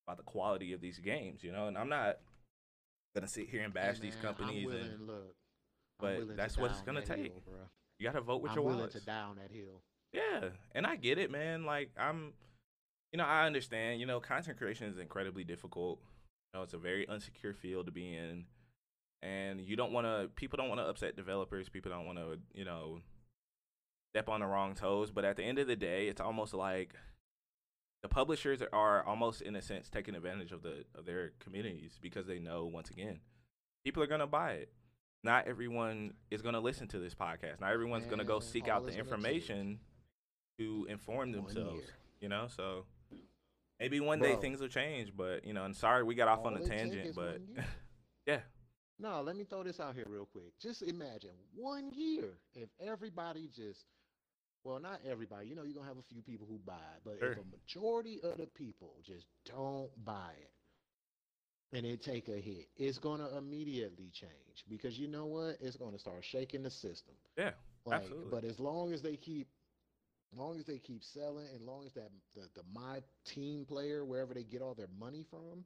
[0.06, 1.66] about the quality of these games, you know?
[1.66, 2.20] And I'm not
[3.14, 5.36] going to sit here and bash Hey, these companies willing, and look,
[5.98, 7.32] but to that's what it's gonna take.
[7.32, 7.42] hill,
[7.98, 8.94] you got to vote with I'm your willing wallets.
[8.98, 9.82] to down that hill.
[10.12, 11.64] Yeah, and I get it, man.
[11.64, 12.32] Like I'm,
[13.12, 14.00] you know, I understand.
[14.00, 16.00] You know, content creation is incredibly difficult.
[16.52, 18.44] You know, it's a very unsecure field to be in,
[19.22, 20.28] and you don't want to.
[20.36, 21.68] People don't want to upset developers.
[21.68, 23.00] People don't want to, you know,
[24.14, 25.11] step on the wrong toes.
[25.11, 26.94] But at the end of the day, it's almost like
[28.02, 32.26] the publishers are almost, in a sense, taking advantage of the of their communities because
[32.26, 33.20] they know once again,
[33.84, 34.72] people are gonna buy it.
[35.22, 37.61] Not everyone is gonna listen to this podcast.
[37.61, 39.80] Not everyone's gonna go seek out the it's gonna take information
[40.58, 41.84] to inform themselves.
[42.20, 42.86] You know, so
[43.81, 45.12] maybe one day things will change.
[45.16, 47.41] But you know, and sorry we got off on a tangent, but
[48.26, 48.41] yeah,
[48.99, 50.59] No, let me throw this out here real quick.
[50.61, 53.87] Just imagine one year if everybody just,
[54.62, 55.49] well, not everybody.
[55.49, 57.33] You know, you're gonna have a few people who buy it, but Sure.
[57.33, 60.51] if a majority of the people just don't buy it,
[61.76, 65.57] and it take a hit, it's gonna immediately change because you know what?
[65.61, 67.14] It's gonna start shaking the system.
[67.39, 67.53] yeah,
[67.87, 68.31] Like, Absolutely.
[68.31, 69.49] but as long as they keep,
[70.33, 74.05] as long as they keep selling, and long as that the, the my team player
[74.05, 75.64] wherever they get all their money from,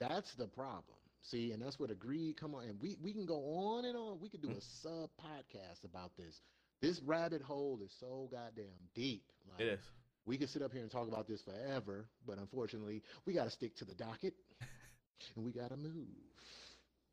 [0.00, 0.96] that's the problem.
[1.22, 2.64] See, and that's where the greed come on.
[2.64, 4.20] And we we can go on and on.
[4.20, 4.56] We could do Mhm.
[4.56, 6.40] a sub podcast about this.
[6.80, 9.24] This rabbit hole is so goddamn deep.
[9.48, 9.80] Like, it is.
[10.26, 13.50] we could sit up here and talk about this forever, but unfortunately, we got to
[13.50, 14.34] stick to the docket,
[15.36, 16.08] and we got to move.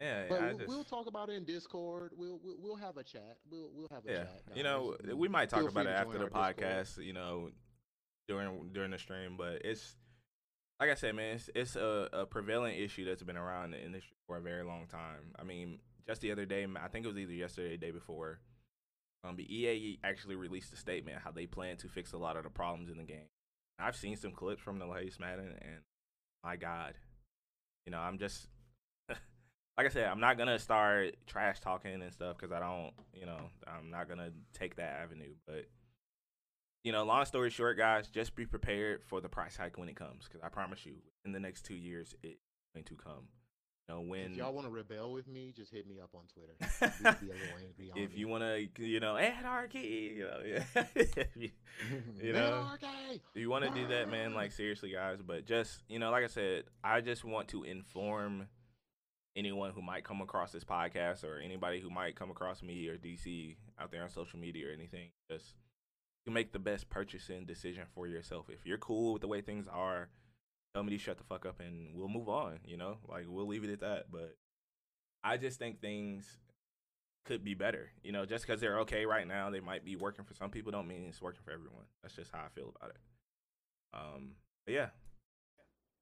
[0.01, 2.11] Yeah, But we'll, just, we'll talk about it in Discord.
[2.17, 3.37] We'll we'll, we'll have a chat.
[3.51, 4.41] We'll we'll have a yeah, chat.
[4.55, 6.67] you know, we might talk feel about it after the our Discord.
[6.67, 7.05] podcast.
[7.05, 7.49] You know,
[8.27, 9.97] during during the stream, but it's
[10.79, 14.15] like I said, man, it's, it's a, a prevalent issue that's been around the industry
[14.27, 15.33] for a very long time.
[15.37, 17.91] I mean, just the other day, I think it was either yesterday or the day
[17.91, 18.39] before,
[19.25, 22.43] um, the EA actually released a statement how they plan to fix a lot of
[22.43, 23.27] the problems in the game.
[23.77, 25.81] I've seen some clips from the latest Madden, and
[26.43, 26.93] my God,
[27.85, 28.47] you know, I'm just
[29.79, 33.25] like I said, I'm not gonna start trash talking and stuff because I don't, you
[33.25, 35.31] know, I'm not gonna take that avenue.
[35.47, 35.67] But
[36.83, 39.95] you know, long story short, guys, just be prepared for the price hike when it
[39.95, 42.41] comes because I promise you, in the next two years, it's
[42.75, 43.29] going to come.
[43.87, 46.23] You know, when If y'all want to rebel with me, just hit me up on
[46.27, 46.57] Twitter.
[47.21, 50.83] We be angry if you want to, you know, anarchy, you know, yeah.
[51.37, 51.51] You-
[52.21, 52.67] you know,
[53.33, 55.19] you want to do that, man, like seriously, guys.
[55.25, 58.47] But just you know, like I said, I just want to inform
[59.39, 62.97] anyone who might come across this podcast or anybody who might come across me or
[62.97, 65.09] DC out there on social media or anything.
[65.31, 65.55] Just
[66.25, 68.47] to make the best purchasing decision for yourself.
[68.49, 70.09] If you're cool with the way things are,
[70.73, 72.59] tell me to shut the fuck up and we'll move on.
[72.65, 74.11] You know, like we'll leave it at that.
[74.11, 74.35] But
[75.23, 76.25] I just think things
[77.25, 77.89] could be better.
[78.03, 80.71] You know, just because they're okay right now, they might be working for some people.
[80.71, 81.85] Don't mean it's working for everyone.
[82.03, 82.97] That's just how I feel about it.
[83.93, 84.31] Um,
[84.67, 84.89] yeah,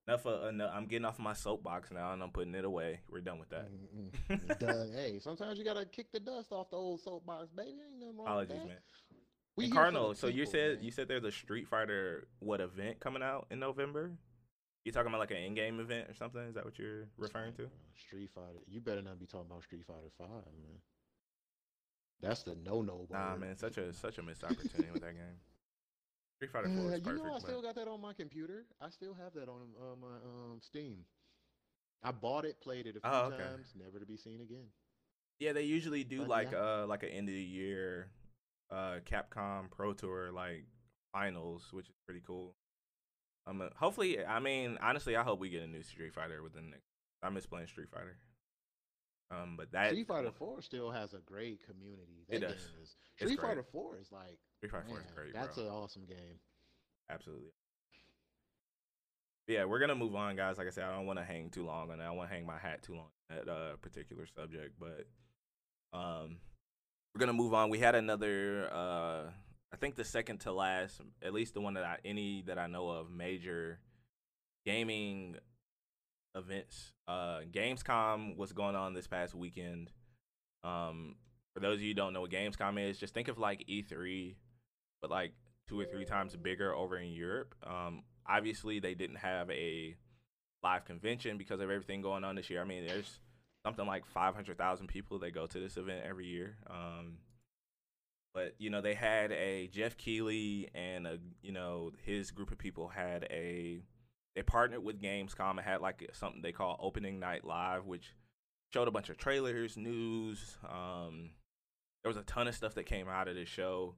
[0.08, 0.26] enough.
[0.26, 3.02] Of, enough I'm getting off my soapbox now, and I'm putting it away.
[3.10, 3.68] We're done with that.
[3.72, 4.96] Mm, mm, mm.
[4.96, 7.70] Hey, sometimes you gotta kick the dust off the old soapbox, baby.
[7.72, 8.68] Ain't nothing wrong Apologies, with that.
[8.68, 8.78] man.
[9.56, 10.84] We And here for the Cardinal, so you said man.
[10.86, 14.12] you said there's a Street Fighter what event coming out in November?
[14.86, 16.42] You talking about like an in-game event or something?
[16.42, 17.68] Is that what you're referring to?
[18.08, 18.60] Street Fighter.
[18.68, 20.80] You better not be talking about Street Fighter Five, man.
[22.22, 23.06] That's the no-no.
[23.12, 25.38] Nah, man, such a such a missed opportunity with that game.
[26.38, 28.66] Street Fighter Four Uh, is you know, I still got that on my computer.
[28.80, 31.00] I still have that on uh, my um, Steam.
[32.04, 33.44] I bought it, played it a few Oh, okay.
[33.44, 34.68] times, never to be seen again.
[35.40, 36.58] Yeah, they usually do But like yeah.
[36.84, 38.10] uh like an end of the year
[38.72, 40.66] uh Capcom Pro Tour like
[41.12, 42.56] finals, which is pretty cool.
[43.48, 46.66] Um, uh, hopefully, I mean, honestly, I hope we get a new Street Fighter within
[46.66, 46.86] the next.
[47.24, 48.18] I miss playing Street Fighter.
[49.32, 52.26] Um, but that Street Fighter Four still has a great community.
[52.30, 52.52] That It does.
[52.82, 53.40] is Street.
[53.40, 55.66] Fighter Four is like Street Fighter Four is great, that's bro.
[55.66, 56.40] an awesome game.
[57.10, 57.50] Absolutely.
[59.48, 60.58] Yeah, we're gonna move on, guys.
[60.58, 62.08] Like I said, I don't want to hang too long on that.
[62.08, 65.08] I want to hang my hat too long on that uh, particular subject, but
[65.98, 66.38] um,
[67.14, 67.70] we're gonna move on.
[67.70, 69.30] We had another, uh,
[69.72, 72.68] I think the second to last, at least the one that I any that I
[72.68, 73.80] know of, major
[74.66, 75.38] gaming
[76.36, 76.94] events.
[77.08, 79.92] Uh, Gamescom was going on this past weekend.
[80.64, 81.16] Um,
[81.54, 84.36] for those of you who don't know what Gamescom is, just think of like E3,
[85.02, 85.34] but like
[85.68, 87.56] two or three times bigger over in Europe.
[87.66, 89.96] Um, obviously, they didn't have a
[90.64, 92.62] live convention because of everything going on this year.
[92.62, 93.20] I mean, there's
[93.66, 96.58] something like 500,000 people that go to this event every year.
[96.70, 97.18] Um,
[98.34, 102.60] but you know, they had a Geoff Keighley and a you know his group of
[102.60, 103.82] people had a
[104.36, 108.14] they partnered with Gamescom and had like something they call opening night live, which
[108.72, 110.58] showed a bunch of trailers, news.
[110.64, 111.32] Um,
[112.04, 113.96] there was a ton of stuff that came out of this show.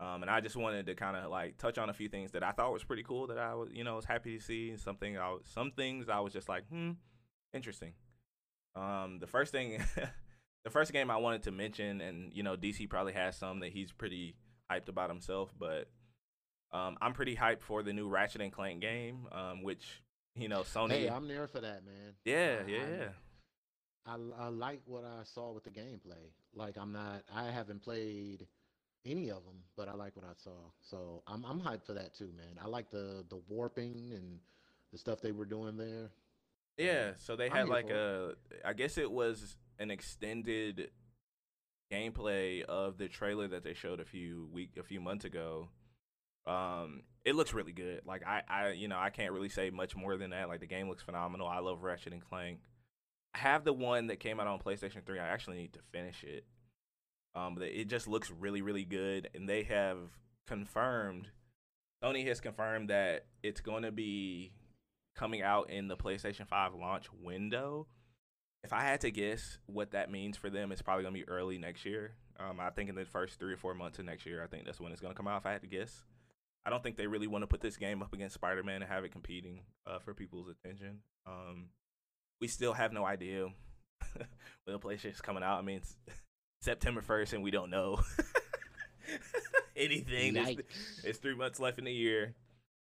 [0.00, 2.42] Um, and I just wanted to kind of like touch on a few things that
[2.44, 4.70] I thought was pretty cool that I was, you know, was happy to see.
[4.70, 6.92] and Something I was, some things I was just like, hmm,
[7.52, 7.94] interesting.
[8.76, 9.82] Um, the first thing,
[10.64, 13.72] the first game I wanted to mention, and you know, DC probably has some that
[13.72, 14.36] he's pretty
[14.70, 15.88] hyped about himself, but
[16.72, 20.02] um, I'm pretty hyped for the new Ratchet and Clank game, um, which
[20.36, 20.90] you know, Sony.
[20.90, 22.14] Hey, I'm there for that, man.
[22.24, 23.08] yeah, I- yeah, I- yeah.
[24.06, 26.30] I, I like what I saw with the gameplay.
[26.54, 28.46] Like I'm not, I haven't played
[29.08, 30.70] any of them, but I like what I saw.
[30.80, 32.58] So I'm I'm hyped for that too, man.
[32.62, 34.38] I like the the warping and
[34.92, 36.10] the stuff they were doing there.
[36.76, 38.34] Yeah, so they had like a,
[38.64, 40.90] I guess it was an extended
[41.92, 45.70] gameplay of the trailer that they showed a few week, a few months ago.
[46.46, 48.02] Um, it looks really good.
[48.06, 50.48] Like I, I, you know, I can't really say much more than that.
[50.48, 51.48] Like the game looks phenomenal.
[51.48, 52.60] I love Ratchet and Clank.
[53.34, 55.18] I have the one that came out on PlayStation Three.
[55.18, 56.44] I actually need to finish it.
[57.34, 59.98] Um, it just looks really, really good, and they have
[60.46, 61.28] confirmed.
[62.02, 64.52] Sony has confirmed that it's going to be
[65.18, 67.86] coming out in the PlayStation 5 launch window.
[68.64, 71.58] If I had to guess what that means for them, it's probably gonna be early
[71.58, 72.12] next year.
[72.40, 74.64] Um, I think in the first three or four months of next year, I think
[74.64, 75.38] that's when it's gonna come out.
[75.38, 76.04] If I had to guess,
[76.66, 78.90] I don't think they really want to put this game up against Spider Man and
[78.90, 81.00] have it competing uh, for people's attention.
[81.26, 81.70] Um,
[82.40, 83.44] we still have no idea
[84.14, 84.26] when
[84.66, 85.58] the PlayStation is coming out.
[85.58, 85.80] I mean,
[86.60, 88.00] September first, and we don't know
[89.76, 90.34] anything.
[90.34, 90.64] Yikes.
[91.04, 92.34] it's three months left in the year.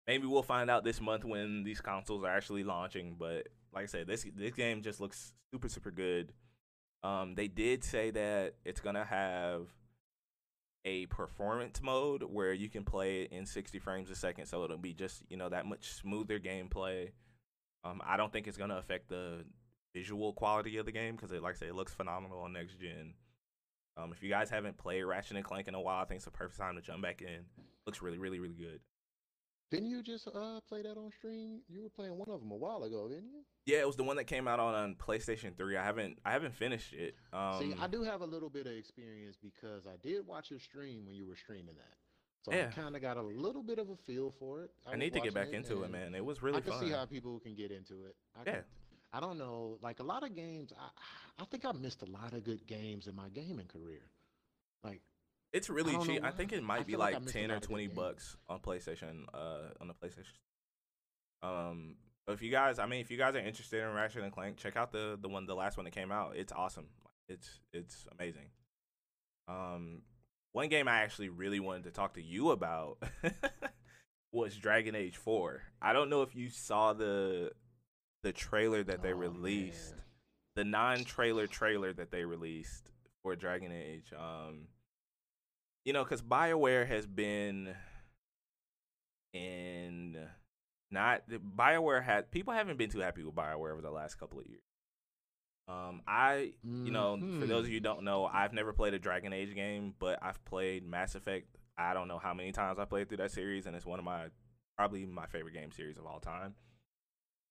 [0.08, 3.16] Maybe we'll find out this month when these consoles are actually launching.
[3.18, 6.34] But like I said, this this game just looks super super good.
[7.04, 9.68] Um, they did say that it's gonna have
[10.86, 14.78] a performance mode where you can play it in 60 frames a second, so it'll
[14.78, 17.12] be just you know that much smoother gameplay.
[17.84, 19.46] Um, I don't think it's gonna affect the
[19.94, 23.14] visual quality of the game because, like I said, it looks phenomenal on next gen.
[23.96, 26.26] Um, if you guys haven't played Ratchet and Clank in a while, I think it's
[26.26, 27.46] the perfect time to jump back in.
[27.86, 28.80] Looks really, really, really good.
[29.72, 31.62] Didn't you just uh play that on stream?
[31.68, 33.42] You were playing one of them a while ago, didn't you?
[33.66, 35.78] Yeah, it was the one that came out on, on PlayStation 3.
[35.78, 37.16] I haven't I haven't finished it.
[37.32, 40.60] Um, See, I do have a little bit of experience because I did watch your
[40.60, 41.98] stream when you were streaming that.
[42.44, 42.68] So Yeah.
[42.72, 44.72] I kind of got a little bit of a feel for it.
[44.86, 46.14] I was need to get back into it, man.
[46.14, 46.82] It was really I can fun.
[46.84, 48.16] see how people can get into it.
[48.36, 48.54] I Yeah.
[48.58, 48.64] can,
[49.14, 50.74] I don't know, like a lot of games.
[50.78, 50.90] I
[51.42, 54.02] I think I missed a lot of good games in my gaming career.
[54.84, 55.02] Like
[55.54, 56.24] It's really don't cheap.
[56.24, 58.36] I think it I might be like like ten or lot of good twenty bucks
[58.50, 59.26] on PlayStation.
[59.34, 60.34] Uh, on the PlayStation.
[61.44, 61.96] Um,
[62.26, 64.58] but if you guys, I mean, if you guys are interested in Ratchet and Clank,
[64.58, 66.36] check out the the one, the last one that came out.
[66.36, 66.88] It's awesome.
[67.30, 68.50] It's it's amazing.
[69.48, 70.02] Um,
[70.54, 72.98] one game I actually really wanted to talk to you about
[74.32, 75.62] was Dragon Age Four.
[75.82, 77.52] I don't know if you saw the
[78.24, 80.02] the trailer that they oh, released man.
[80.56, 84.12] the non-trailer trailer that they released for Dragon Age.
[84.18, 84.68] Um,
[85.86, 87.76] you know, because Bioware has been
[89.34, 90.18] in
[90.92, 94.46] not Bioware had people haven't been too happy with Bioware over the last couple of
[94.48, 94.62] years.
[95.68, 99.00] Um, I you know for those of you who don't know, I've never played a
[99.00, 101.48] Dragon Age game, but I've played Mass Effect.
[101.78, 104.06] I don't know how many times I played through that series, and it's one of
[104.06, 104.26] my
[104.78, 106.56] probably my favorite game series of all time.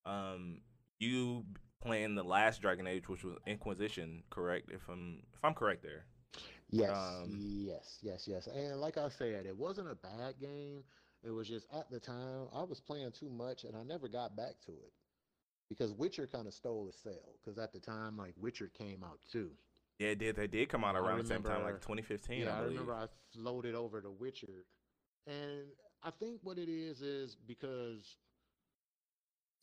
[0.07, 0.61] Um,
[0.99, 1.45] you
[1.83, 4.71] playing the last Dragon Age, which was Inquisition, correct?
[4.73, 6.07] If I'm if I'm correct there.
[6.71, 8.47] Yes, Um, yes, yes, yes.
[8.47, 10.83] And like I said, it wasn't a bad game.
[11.23, 14.37] It was just at the time I was playing too much and I never got
[14.37, 14.93] back to it.
[15.69, 17.35] Because Witcher kind of stole its sale.
[17.43, 19.51] Because at the time, like Witcher came out too.
[19.99, 20.37] Yeah, it did.
[20.37, 22.41] They did come out around the same time, like 2015.
[22.41, 24.65] Yeah, I I remember I floated over to Witcher,
[25.27, 25.67] and
[26.03, 28.17] I think what it is is because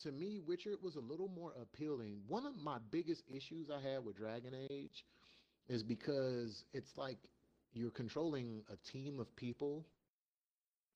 [0.02, 2.20] to me, Witcher was a little more appealing.
[2.26, 5.04] One of my biggest issues I had with Dragon Age
[5.68, 7.18] is because it's like
[7.72, 9.86] you're controlling a team of people.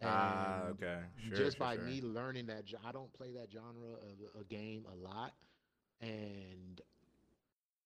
[0.03, 0.99] Ah, okay.
[1.29, 1.37] Sure.
[1.37, 1.85] just sure, by sure.
[1.85, 5.33] me learning that, I don't play that genre of a game a lot,
[6.01, 6.81] and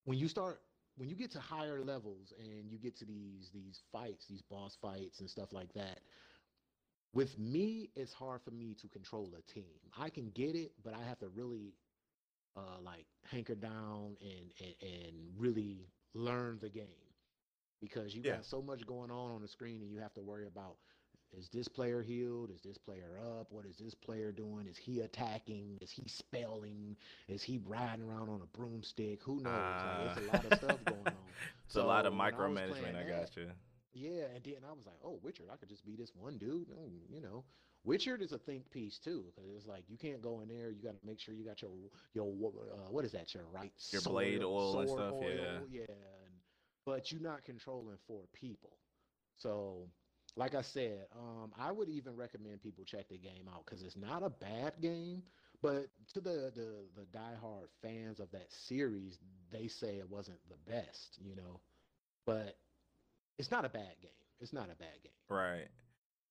[0.04, 0.62] when you start
[0.96, 4.76] when you get to higher levels and you get to these these fights these boss
[4.80, 6.00] fights and stuff like that
[7.12, 9.78] with me it's hard for me to control a team.
[9.98, 11.74] I can get it but i have to really
[12.56, 17.12] uh like hanker down and and, and really learn the game
[17.80, 18.32] because you Yeah.
[18.32, 20.76] got so much going on on the screen and you have to worry about
[21.36, 22.50] is this player healed?
[22.50, 23.48] Is this player up?
[23.50, 24.66] What is this player doing?
[24.66, 25.78] Is he attacking?
[25.80, 26.96] Is he spelling?
[27.28, 29.22] Is he riding around on a broomstick?
[29.24, 29.84] Who knows?
[29.84, 31.34] Like, it's a lot of stuff going on.
[31.66, 32.94] It's a lot of So, I micromanagement.
[32.96, 33.50] I that, got you.
[33.98, 36.68] Yeah, and then I was like, oh, Witcher, I could just be this one dude.
[36.68, 37.44] Mm, you know,
[37.84, 40.70] Witcher is a think piece too, because it's like you can't go in there.
[40.70, 41.72] You got to make sure you got your
[42.14, 43.34] your uh, what is that?
[43.34, 45.58] Your right Your sword- blade oil and sword stuff, yeah.
[45.70, 45.80] yeah.
[45.88, 46.32] And,
[46.84, 48.78] but you're not controlling four people.
[49.36, 49.88] So,
[50.36, 53.96] like I said, um, I would even recommend people check the game out because it's
[53.96, 55.22] not a bad game.
[55.60, 59.18] But to the, the the diehard fans of that series,
[59.50, 61.60] they say it wasn't the best, you know.
[62.26, 62.56] But
[63.38, 64.10] it's not a bad game.
[64.40, 65.12] It's not a bad game.
[65.28, 65.68] Right.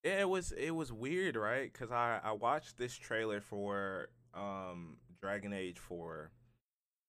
[0.03, 1.71] It was it was weird, right?
[1.71, 6.31] Because I I watched this trailer for um Dragon Age Four,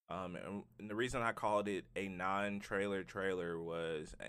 [0.09, 4.26] um, and, and the reason I called it a non-trailer trailer was uh,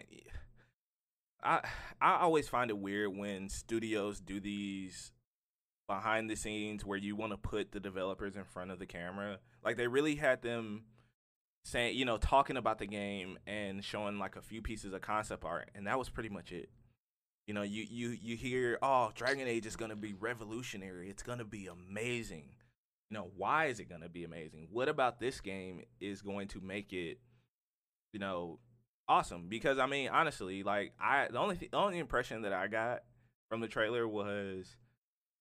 [1.42, 1.62] I
[2.02, 5.12] I always find it weird when studios do these
[5.88, 9.40] behind the scenes where you want to put the developers in front of the camera.
[9.64, 10.84] Like they really had them
[11.64, 15.44] saying, you know, talking about the game and showing like a few pieces of concept
[15.44, 16.70] art, and that was pretty much it.
[17.48, 21.10] You know, you you you hear, oh, Dragon Age is gonna be revolutionary.
[21.10, 22.50] It's gonna be amazing.
[23.10, 24.68] You know, why is it gonna be amazing?
[24.72, 27.20] What about this game is going to make it,
[28.14, 28.60] you know,
[29.08, 29.48] awesome?
[29.50, 33.02] Because I mean, honestly, like I the only th- the only impression that I got
[33.50, 34.78] from the trailer was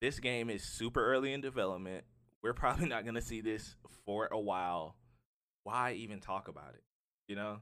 [0.00, 2.04] this game is super early in development.
[2.42, 4.96] We're probably not gonna see this for a while.
[5.68, 6.82] Why even talk about it?
[7.26, 7.58] You know,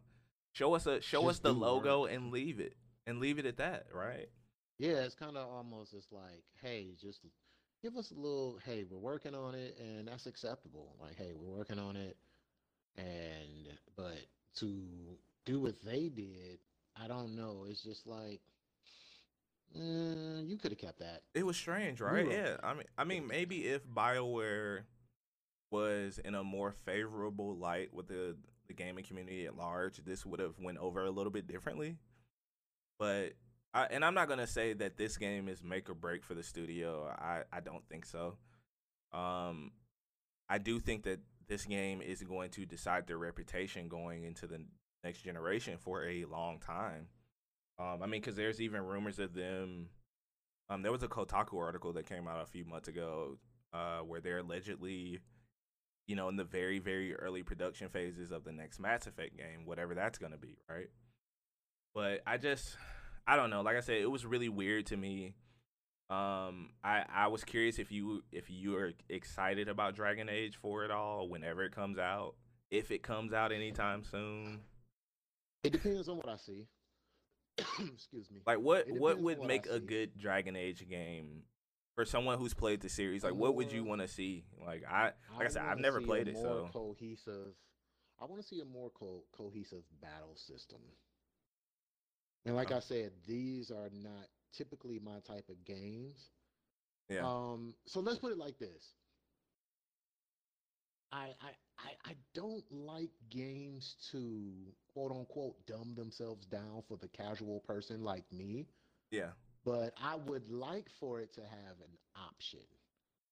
[0.53, 2.13] show us a show us the logo work.
[2.13, 4.29] and leave it and leave it at that, right?
[4.79, 7.19] Yeah, it's kind of almost it's like, hey, just
[7.83, 10.95] give us a little, hey, we're working on it, and that's acceptable.
[11.01, 12.17] Like, hey, we're working on it,
[12.97, 14.21] and but
[14.61, 16.61] to do what they did,
[17.03, 17.67] I don't know.
[17.69, 18.41] It's just like,
[19.77, 21.23] mm, you could have kept that.
[21.35, 22.25] It was strange, right?
[22.25, 22.31] Right.
[22.31, 22.57] Yeah.
[22.63, 24.83] I mean, I mean, maybe if Bioware
[25.71, 28.37] was in a more favorable light with the
[28.69, 31.97] the gaming community at large, this would have went over a little bit differently.
[32.99, 33.35] But
[33.73, 36.43] I, and I'm not gonna say that this game is make or break for the
[36.43, 37.07] studio.
[37.07, 38.37] I I don't think so.
[39.13, 39.73] Um,
[40.49, 44.61] I do think that this game is going to decide their reputation going into the
[45.05, 47.09] next generation for a long time.
[47.79, 49.89] Um, I mean, because there's even rumors of them.
[50.69, 53.39] Um, there was a Kotaku article that came out a few months ago,
[53.73, 55.21] uh, where they're allegedly,
[56.07, 59.65] you know, in the very, very early production phases of the next Mass Effect game,
[59.65, 60.89] whatever that's gonna be, right?
[61.95, 62.77] But I just,
[63.27, 63.63] I don't know.
[63.63, 65.35] Like I said, it was really weird to me.
[66.09, 70.85] Um, I I was curious if you if you are excited about Dragon Age for
[70.85, 72.35] it all whenever it comes out,
[72.71, 74.61] if it comes out anytime soon.
[75.65, 76.67] It depends on what I see.
[77.59, 78.41] Excuse me.
[78.47, 81.43] Like what what would what make a good Dragon Age game
[81.97, 83.25] for someone who's played the series?
[83.25, 84.45] Like what would you want to see?
[84.65, 87.55] Like I like I said, I've never see a played it, more so cohesive.
[88.21, 90.79] I want to see a more co- cohesive battle system.
[92.45, 92.77] And like Oh.
[92.77, 96.31] I said, these are not typically my type of games.
[97.09, 97.27] yeah.
[97.27, 98.95] Um, so let's put it like this.
[101.13, 104.53] I, I I I don't like games to
[104.93, 108.67] quote unquote dumb themselves down for the casual person like me,
[109.11, 109.31] yeah.
[109.67, 112.63] But I would like for it to have an option.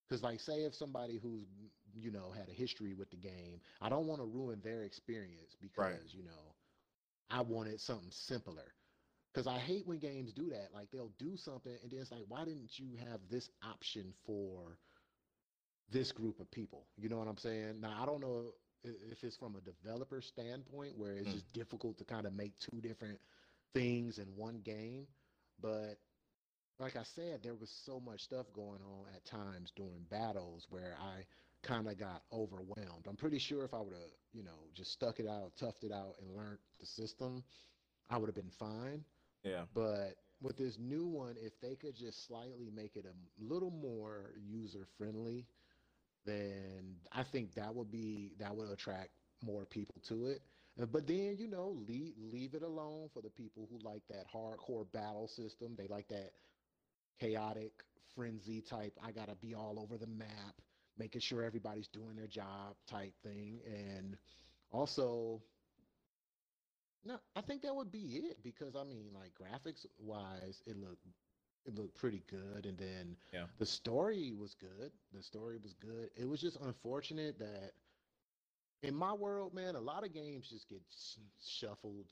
[0.08, 1.48] Because, like, say if somebody who's
[1.94, 5.56] you know had a history with the game, I don't want to ruin their experience
[5.60, 6.00] because Right.
[6.14, 6.54] you know
[7.30, 8.74] I wanted something simpler.
[9.32, 10.70] Because I hate when games do that.
[10.74, 14.78] Like they'll do something and then it's like, why didn't you have this option for
[15.90, 16.86] this group of people.
[16.96, 17.80] You know what I'm saying?
[17.80, 18.54] Now I don't know
[18.84, 21.40] if it's from a developer standpoint where it's Mm.
[21.40, 23.20] just difficult to kind of make two different
[23.74, 25.06] things in one game,
[25.60, 25.98] but
[26.78, 30.96] like I said, there was so much stuff going on at times during battles where
[31.00, 31.24] I
[31.62, 33.06] kind of got overwhelmed.
[33.08, 35.92] I'm pretty sure if I would have, you know, just stuck it out, toughed it
[35.92, 37.42] out, and learned the system,
[38.10, 39.04] I would have been fine.
[39.44, 39.62] Yeah.
[39.74, 44.32] But with this new one, if they could just slightly make it a little more
[44.46, 45.46] user friendly,
[46.26, 49.10] then I think that would be that would attract
[49.44, 50.42] more people to it.
[50.90, 54.90] But then you know, leave leave it alone for the people who like that hardcore
[54.92, 55.74] battle system.
[55.76, 56.32] They like that
[57.18, 57.84] chaotic
[58.14, 58.98] frenzy type.
[59.02, 60.60] I gotta be all over the map,
[60.96, 63.60] making sure everybody's doing their job type thing.
[63.66, 64.16] And
[64.70, 65.42] also,
[67.04, 71.06] no, I think that would be it because I mean, like graphics wise, it looked
[71.66, 73.46] it looked pretty good, and then Yeah.
[73.58, 74.92] the story was good.
[75.12, 76.10] The story was good.
[76.16, 77.72] It was just unfortunate that
[78.82, 80.82] in my world, man, a lot of games just get
[81.40, 82.06] shuffled,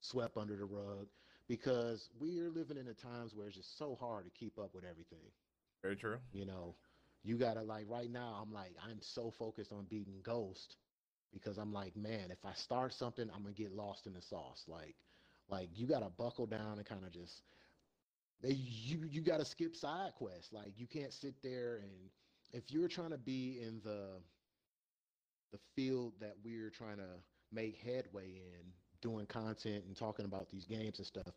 [0.00, 1.08] swept under the rug
[1.52, 4.84] because we're living in the times where it's just so hard to keep up with
[4.90, 5.28] everything.
[5.82, 6.16] Very true.
[6.32, 6.76] You know,
[7.24, 8.40] you gotta like right now.
[8.42, 10.78] I'm like I'm so focused on beating Ghost
[11.30, 14.64] because I'm like, man, if I start something, I'm gonna get lost in the sauce.
[14.66, 14.94] Like,
[15.50, 17.42] like you gotta buckle down and kind of just
[18.40, 20.54] they you you gotta skip side quests.
[20.54, 22.08] Like you can't sit there and
[22.54, 24.22] if you're trying to be in the
[25.52, 27.20] the field that we're trying to
[27.52, 28.72] make headway in,
[29.02, 31.34] doing content and talking about these games and stuff,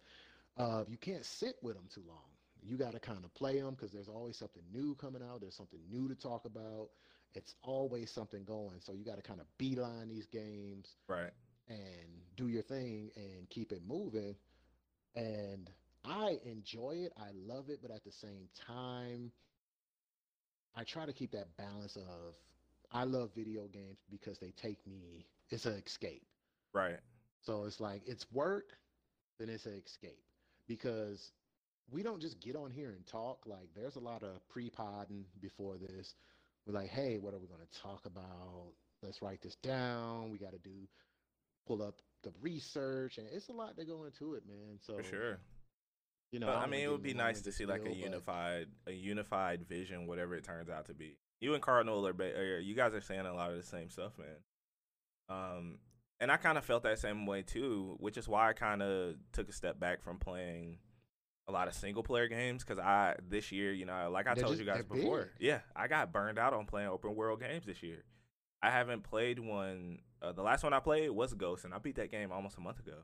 [0.57, 2.30] uh, you can't sit with them too long.
[2.63, 5.41] You got to kind of play them because there's always something new coming out.
[5.41, 6.89] There's something new to talk about.
[7.36, 8.82] It's always something going.
[8.82, 11.34] So you got to kind of beeline these games Right.
[11.68, 14.36] and do your thing and keep it moving.
[15.16, 15.72] And
[16.05, 17.13] I enjoy it.
[17.18, 17.80] I love it.
[17.82, 19.32] But at the same time,
[20.76, 22.36] I try to keep that balance of
[22.91, 26.26] I love video games because they take me, it's an escape.
[26.74, 26.99] Right.
[27.45, 28.77] So it's like it's work,
[29.39, 30.23] then it's an escape
[30.67, 31.31] because
[31.91, 33.43] we don't just get on here and talk.
[33.45, 36.15] Like there's a lot of pre-podding before this.
[36.65, 38.73] We're like, hey, what are we going to talk about?
[39.03, 40.31] Let's write this down.
[40.31, 40.87] We got to do
[41.67, 44.79] pull up the research, and it's a lot to go into it, man.
[44.81, 45.39] So For sure.
[46.31, 48.03] you know, But, I mean, it would be nice to see like a spiel, but-
[48.03, 51.17] unified, a unified vision, whatever it turns out to be.
[51.39, 53.91] You and Cardinal are, ba- are you guys are saying a lot of the same
[53.91, 54.37] stuff, man.
[55.29, 55.79] Um,
[56.20, 59.16] and I kind of felt that same way too, which is why I kind of
[59.34, 60.80] took a step back from playing
[61.47, 64.43] a lot of single player games because I this year, you know, like I They're
[64.45, 65.47] told just- you guys before, big.
[65.47, 68.03] yeah, I got burned out on playing open world games this year.
[68.63, 69.99] I haven't played one.
[70.22, 72.61] Uh, the last one I played was Ghost, and I beat that game almost a
[72.61, 73.03] month ago,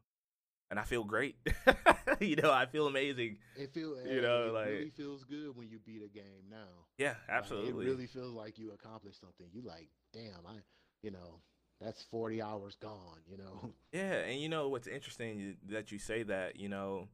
[0.71, 1.35] and I feel great.
[2.19, 3.37] you know, I feel amazing.
[3.55, 6.87] It feel you know, it like- really feels good when you beat a game now.
[6.97, 7.85] Yeah, Like, absolutely.
[7.85, 9.45] it really feels like you accomplished something.
[9.53, 10.55] You like, damn, I,
[11.03, 11.41] you know,
[11.81, 13.73] that's 40 hours gone, you know.
[13.93, 17.07] Yeah, and you know what's interesting that you say that, you know,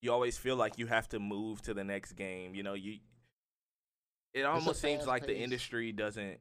[0.00, 2.54] you always feel like you have to move to the next game.
[2.54, 2.98] You know, you
[4.32, 6.38] it almost seems like the industry doesn't,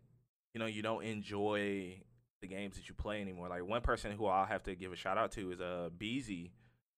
[0.54, 2.02] you know, you don't enjoy
[2.42, 3.50] the games that you play anymore.
[3.50, 6.52] Like one person who I'll have to give a shout out to is uh Beezy.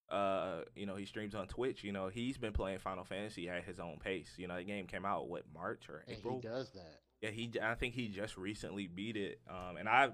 [0.07, 1.83] Uh, you know, he streams on Twitch.
[1.83, 4.33] You know, he's been playing Final Fantasy at his own pace.
[4.37, 6.35] You know, the game came out what March or And April.
[6.35, 6.99] he does that.
[7.25, 7.51] Yeah, he.
[7.61, 9.39] I think he just recently beat it.
[9.49, 10.09] Um, and I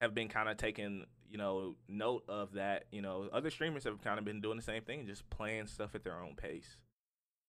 [0.00, 2.84] have been kind of taking, you know, note of that.
[2.92, 5.94] You know, other streamers have kind of been doing the same thing, just playing stuff
[5.94, 6.76] at their own pace.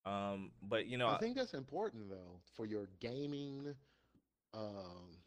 [0.06, 3.76] Um, but you know, I think that's important though for your gaming.
[4.54, 5.18] Um,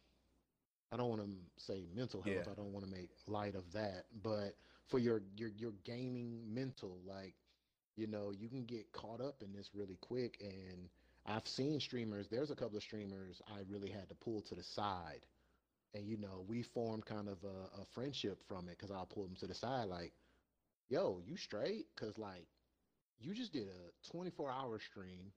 [0.91, 2.35] I don't want to say mental health.
[2.45, 2.51] Yeah.
[2.51, 4.55] I don't want to make light of that, but
[4.87, 7.35] for your your your gaming mental, like
[7.95, 10.37] you know, you can get caught up in this really quick.
[10.41, 10.89] And
[11.25, 12.27] I've seen streamers.
[12.29, 15.25] There's a couple of streamers I really had to pull to the side,
[15.93, 19.23] and you know, we formed kind of a, a friendship from it because I'll pull
[19.23, 20.13] them to the side, like,
[20.89, 22.47] "Yo, you straight?" Because like,
[23.19, 25.31] you just did a 24 hour stream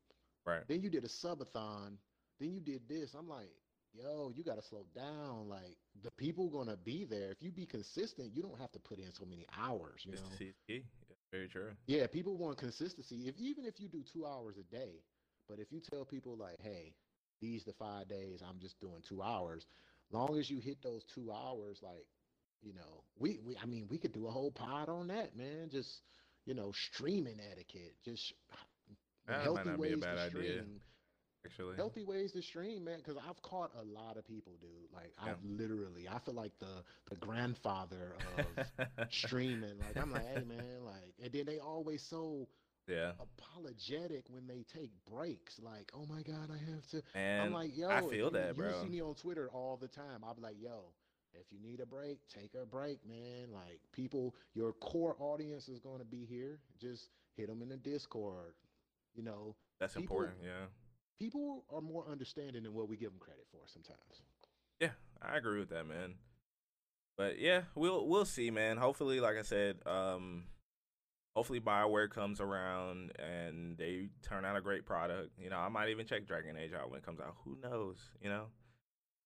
[0.46, 0.62] right?
[0.68, 1.96] then you did a subathon.
[2.40, 3.14] Then you did this.
[3.14, 3.50] I'm like,
[3.92, 5.48] yo, you got to slow down.
[5.48, 7.30] Like the people gonna be there.
[7.30, 10.02] If you be consistent, you don't have to put in so many hours.
[10.04, 10.18] You know.
[10.18, 10.84] Consistency is key.
[11.08, 11.70] Yeah, very true.
[11.86, 13.28] Yeah, people want consistency.
[13.28, 15.02] If even if you do two hours a day,
[15.48, 16.94] but if you tell people like, hey,
[17.40, 19.66] these the five days, I'm just doing two hours.
[20.12, 22.06] Long as you hit those two hours, like,
[22.62, 25.68] you know, we, we I mean, we could do a whole pod on that, man.
[25.70, 26.02] Just
[26.44, 28.32] you know, streaming etiquette, just
[29.26, 30.62] That healthy not be a ways bad to idea.
[30.62, 30.80] stream
[31.44, 32.98] Actually, healthy ways to stream, man.
[32.98, 34.92] Because I've caught a lot of people, dude.
[34.92, 35.32] Like Yeah.
[35.32, 38.46] I've literally, I feel like the the grandfather of
[39.10, 39.78] streaming.
[39.78, 42.48] Like I'm like, hey, man, like, and then they always so
[42.88, 45.58] Yeah, apologetic when they take breaks.
[45.60, 47.02] Like, oh my god, I have to.
[47.14, 48.82] and I'm like, yo, I feel you, that, you bro.
[48.82, 50.22] see me on Twitter all the time.
[50.22, 50.92] I'm like, yo,
[51.34, 53.48] if you need a break, take a break, man.
[53.52, 56.60] Like, people, your core audience is going to be here.
[56.80, 58.54] Just hit them in the Discord.
[59.14, 60.36] You know, That's people- important.
[60.44, 60.66] Yeah,
[61.18, 64.22] people are more understanding than what we give them credit for sometimes.
[64.80, 66.14] yeah, I agree with that, man.
[67.16, 68.76] But yeah, we'll we'll see, man.
[68.76, 70.44] Hopefully, like I said, um,
[71.36, 75.32] hopefully Bioware comes around and they turn out a great product.
[75.38, 77.34] You know, I might even check Dragon Age out when it comes out.
[77.44, 77.98] Who knows?
[78.22, 78.44] You know,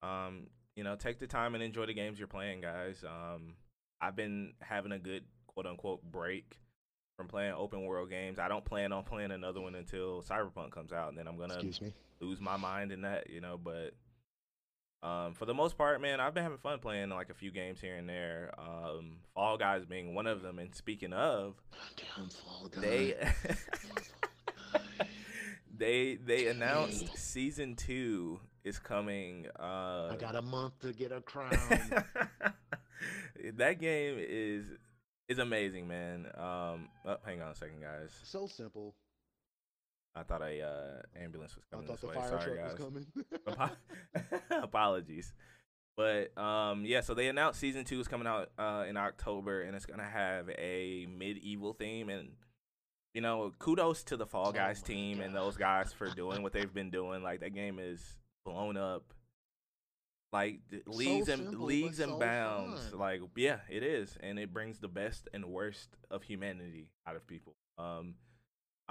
[0.03, 3.05] um, you know, take the time and enjoy the games you're playing, guys.
[3.05, 3.55] Um,
[4.01, 6.59] I've been having a good quote unquote break
[7.17, 8.41] from playing open world games.
[8.41, 11.61] I don't plan on playing another one until Cyberpunk comes out, and then I'm gonna
[12.21, 13.57] lose my mind in that, you know.
[13.57, 13.95] But
[15.03, 17.81] um, for the most part, man, I've been having fun playing like a few games
[17.81, 18.53] here and there.
[18.59, 20.59] Um, Fall Guys being one of them.
[20.59, 21.55] And speaking of,
[21.97, 22.81] Damn Fall Guy.
[22.81, 23.15] they
[25.77, 26.57] they they Dang.
[26.57, 29.47] announced season two is coming.
[29.59, 31.51] Uh, I got a month to get a crown.
[33.55, 34.67] that game is
[35.29, 36.27] is amazing, man.
[36.37, 38.11] Um, oh, hang on a second, guys.
[38.25, 38.95] so simple.
[40.15, 41.87] I thought a uh, ambulance was coming.
[41.87, 42.15] I thought this the way.
[42.15, 42.79] fire Sorry, truck guys.
[42.79, 43.69] was
[44.17, 44.37] coming.
[44.63, 45.33] Apologies.
[45.97, 49.77] But um yeah, so they announced season two is coming out uh in October and
[49.77, 52.31] it's gonna have a medieval theme and
[53.13, 56.43] you know, kudos to the Fall Oh Guys my team and those guys for doing
[56.43, 57.23] what they've been doing.
[57.23, 58.01] Like that game is
[58.47, 59.13] blown up
[60.33, 62.89] like So leagues and simple, but leagues and so bounds.
[62.91, 62.99] fun.
[62.99, 64.17] Like yeah, it is.
[64.21, 67.57] And it brings the best and worst of humanity out of people.
[67.79, 68.15] Um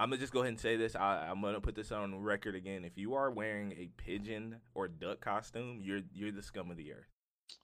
[0.00, 0.96] I'm gonna just go ahead and say this.
[0.96, 2.86] I, I'm gonna put this on record again.
[2.86, 6.92] If you are wearing a pigeon or duck costume, you're you're the scum of the
[6.94, 7.10] earth.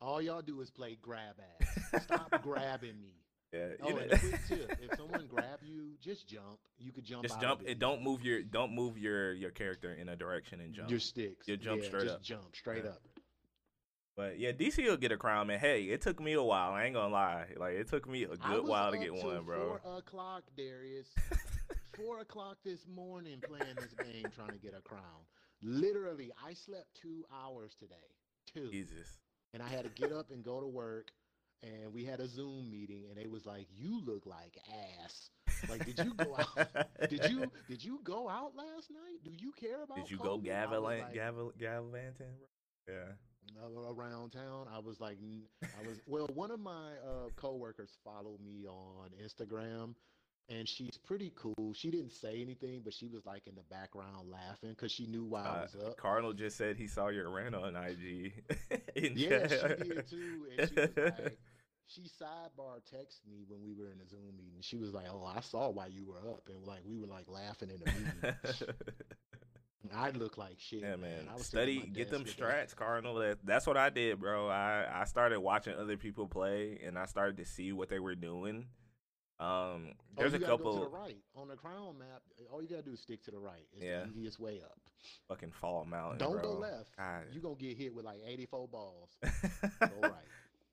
[0.02, 2.02] All y'all do is play grab ass.
[2.04, 3.14] Stop grabbing me.
[3.54, 6.58] Yeah, Oh, know- and a quick tip: if someone grab you, just jump.
[6.78, 7.22] You could jump.
[7.22, 7.62] just jump.
[7.62, 7.78] It it.
[7.78, 10.90] don't move your don't move your your character in a direction and jump.
[10.90, 11.48] Your sticks.
[11.48, 12.22] You jump yeah, straight just up.
[12.22, 12.90] Jump straight Yeah.
[12.90, 13.02] up.
[14.14, 15.58] But yeah, DC will get a crown, man.
[15.58, 16.72] Hey, it took me a while.
[16.72, 17.46] I ain't gonna lie.
[17.56, 19.78] Like it took me a good while to get one, bro.
[19.82, 21.08] Four o'clock, Darius.
[21.96, 25.24] Four o'clock this morning playing this game, trying to get a crown.
[25.62, 27.94] Literally, I slept two hours today.
[28.52, 28.70] Two.
[28.70, 29.18] Jesus.
[29.54, 31.10] and I had to get up and go to work.
[31.62, 34.58] And we had a Zoom meeting, and they was like, "You look like
[35.02, 35.30] ass.
[35.70, 36.68] Like, did you go out?
[37.08, 39.24] did you did you go out last night?
[39.24, 39.96] Do you care about?
[39.96, 41.52] Did you go COVID?" I gavilan like, gavel.
[42.86, 43.12] Yeah.
[43.90, 44.66] around town.
[44.70, 45.16] I was like,
[45.62, 46.28] I was well.
[46.34, 49.94] One of my uh, coworkers followed me on Instagram,
[50.48, 51.72] and she's pretty cool.
[51.74, 55.24] She didn't say anything, but she was like in the background laughing because she knew
[55.24, 55.96] why I Uh, was up.
[55.96, 58.32] Cardinal just said he saw your rant on IG.
[58.96, 60.46] Yeah, she did too.
[60.58, 61.38] And she was like,
[61.86, 64.60] she sidebar texted me when we were in a Zoom meeting.
[64.62, 67.28] She was like, "Oh, I saw why you were up," and like we were like
[67.28, 68.74] laughing in the meeting.
[69.94, 70.80] I look like shit.
[70.80, 71.28] yeah, man.
[71.30, 73.14] I was Study, get them with that- strats, Cardinal.
[73.16, 74.48] That, that's what I did, bro.
[74.48, 78.14] I I started watching other people play, and I started to see what they were
[78.16, 78.66] doing.
[79.38, 82.22] Um, Oh, there's a couple to the right on the crown map.
[82.50, 83.66] All you gotta do is stick to the right.
[83.74, 84.04] It's Yeah.
[84.04, 84.78] the easiest way up.
[85.28, 86.18] fucking fall mountain.
[86.18, 86.54] Don't bro.
[86.54, 86.96] go left.
[86.96, 87.24] God.
[87.32, 89.10] You gonna get hit with like 84 balls.
[89.22, 90.12] Go right.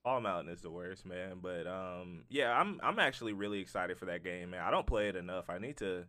[0.03, 1.39] Fall Mountain is the worst, man.
[1.41, 4.61] But um, yeah, I'm I'm actually really excited for that game, man.
[4.61, 5.49] I don't play it enough.
[5.49, 6.05] I need to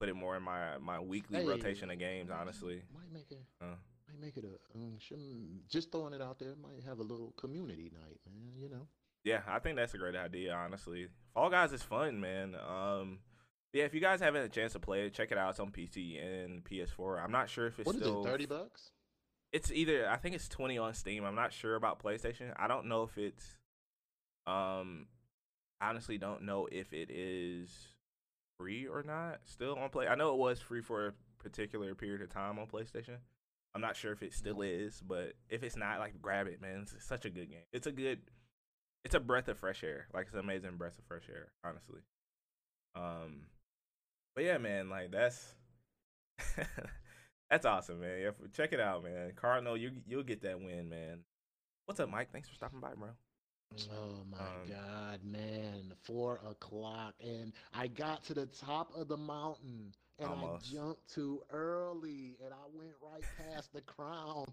[0.00, 2.30] put it more in my my weekly Hey, rotation of games.
[2.30, 3.44] Honestly, might make it.
[3.60, 3.74] Uh.
[4.08, 4.78] Might make it a.
[4.78, 6.54] Um, shouldn't- just throwing it out there.
[6.62, 8.52] Might have a little community night, man.
[8.56, 8.86] You know.
[9.24, 10.52] Yeah, I think that's a great idea.
[10.54, 12.54] Honestly, Fall Guys is fun, man.
[12.54, 13.18] Um,
[13.72, 15.50] yeah, if you guys haven't had a chance to play it, check it out.
[15.50, 17.22] It's on PC and PS4.
[17.24, 18.28] I'm not sure if it's What is still it?
[18.28, 18.90] Thirty bucks.
[19.52, 21.24] it's either I think it's 20 on Steam.
[21.24, 22.52] I'm not sure about PlayStation.
[22.56, 23.58] I don't know if it's
[24.46, 25.06] um
[25.80, 27.70] honestly don't know if it is
[28.58, 30.06] free or not still on play.
[30.08, 31.12] I know it was free for a
[31.42, 33.16] particular period of time on PlayStation.
[33.74, 36.80] I'm not sure if it still is, but if it's not like grab it, man.
[36.82, 37.64] It's such a good game.
[37.72, 38.18] It's a good
[39.04, 40.06] it's a breath of fresh air.
[40.12, 42.00] Like it's an amazing breath of fresh air, honestly.
[42.94, 43.46] Um
[44.34, 45.54] but yeah, man, like that's
[47.50, 48.20] that's awesome, man.
[48.20, 49.32] Yeah, check it out, man.
[49.36, 51.18] Cardinal, you you'll get that win, man.
[51.86, 52.30] What's up, Mike?
[52.32, 53.08] Thanks for stopping by, bro.
[53.90, 55.94] Oh my Um, God, man!
[56.02, 60.68] Four o'clock, and I got to the top of the mountain, and Almost.
[60.70, 64.44] I jumped too early, and I went right past the crown.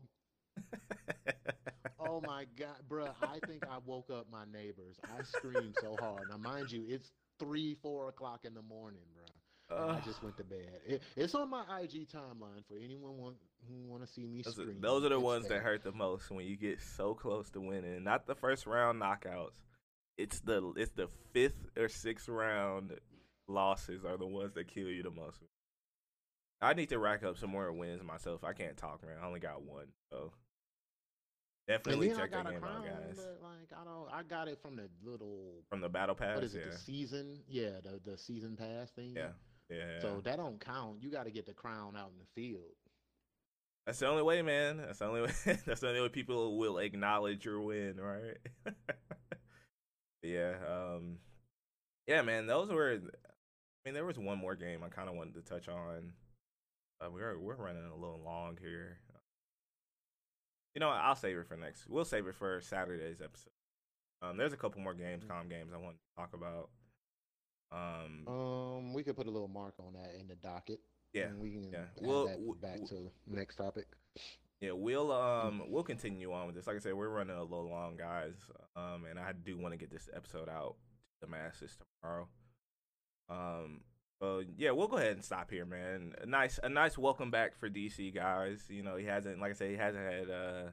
[2.00, 4.98] Oh my God, bruh, I think I woke up my neighbors.
[5.04, 6.24] I screamed so hard.
[6.30, 9.30] Now, mind you, it's three, four o'clock in the morning, bruh.
[9.72, 10.82] I just went to bed.
[10.88, 13.36] It, it's on my IG timeline for anyone want,
[13.68, 14.82] who want to see me Those are, scream.
[14.82, 18.04] those are the ones that hurt the most when you get so close to winning.
[18.04, 19.52] Not the first round knockouts.
[20.18, 22.94] It's the it's the fifth or sixth round
[23.48, 25.40] losses are the ones that kill you the most.
[26.62, 28.44] I need to rack up some more wins myself.
[28.44, 29.18] I can't talk, man.
[29.22, 30.32] I only got one, so
[31.70, 33.16] definitely check that game out, guys.
[33.16, 36.44] But like I don't, I got it from the little From the battle pass, what
[36.44, 36.64] is it?
[36.66, 39.14] yeah, The season, yeah, the the season pass thing.
[39.16, 39.30] yeah,
[39.70, 40.00] yeah.
[40.02, 40.98] So that don't count.
[41.02, 42.64] You got to get the crown out in the field.
[43.86, 44.78] That's the only way, man.
[44.78, 45.32] That's the only way.
[45.66, 48.38] That's the only way people will acknowledge your win, right?
[50.24, 50.54] yeah.
[50.68, 51.18] Um.
[52.08, 52.48] Yeah, man.
[52.48, 53.00] Those were.
[53.02, 56.12] I mean, there was one more game I kind of wanted to touch on.
[57.02, 59.00] Uh, we're we're running a little long here.
[60.76, 60.98] You know, what?
[60.98, 61.88] I'll save it for next.
[61.88, 63.52] We'll save it for Saturday's episode.
[64.22, 65.32] Um, there's a couple more games, Mm-hmm.
[65.34, 66.70] com games I want to talk about.
[67.72, 70.80] Um, Um, we could put a little mark on that in the docket.
[71.14, 71.86] yeah, and we can yeah.
[72.02, 72.28] We'll-
[72.62, 73.88] back w- to next topic.
[74.62, 76.68] Yeah, we'll um we'll continue on with this.
[76.68, 78.36] Like I said, we're running a little long, guys.
[78.76, 80.76] Um, and I do want to get this episode out
[81.22, 82.28] to the masses tomorrow.
[83.30, 83.82] Um,
[84.22, 86.14] so yeah, we'll go ahead and stop here, man.
[86.22, 88.64] A nice a nice welcome back for DC guys.
[88.70, 90.64] You know, he hasn't like I said, he hasn't had uh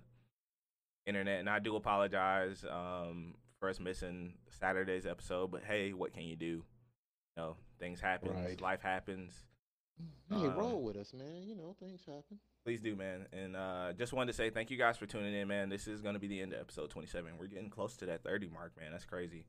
[1.07, 5.51] internet, and I do apologize um for us missing Saturday's episode.
[5.51, 6.47] But hey, what can you do?
[6.47, 6.63] You
[7.37, 8.61] know, things happen, Right.
[8.61, 9.33] life happens.
[10.31, 11.43] Hey, Um, roll with us, man.
[11.45, 12.39] You know things happen.
[12.65, 13.27] Please do, man.
[13.33, 15.69] And uh, just wanted to say thank you guys for tuning in, man.
[15.69, 17.39] This is going to be the end of episode 27.
[17.39, 18.91] We're getting close to that 30 mark, man.
[18.91, 19.47] That's crazy.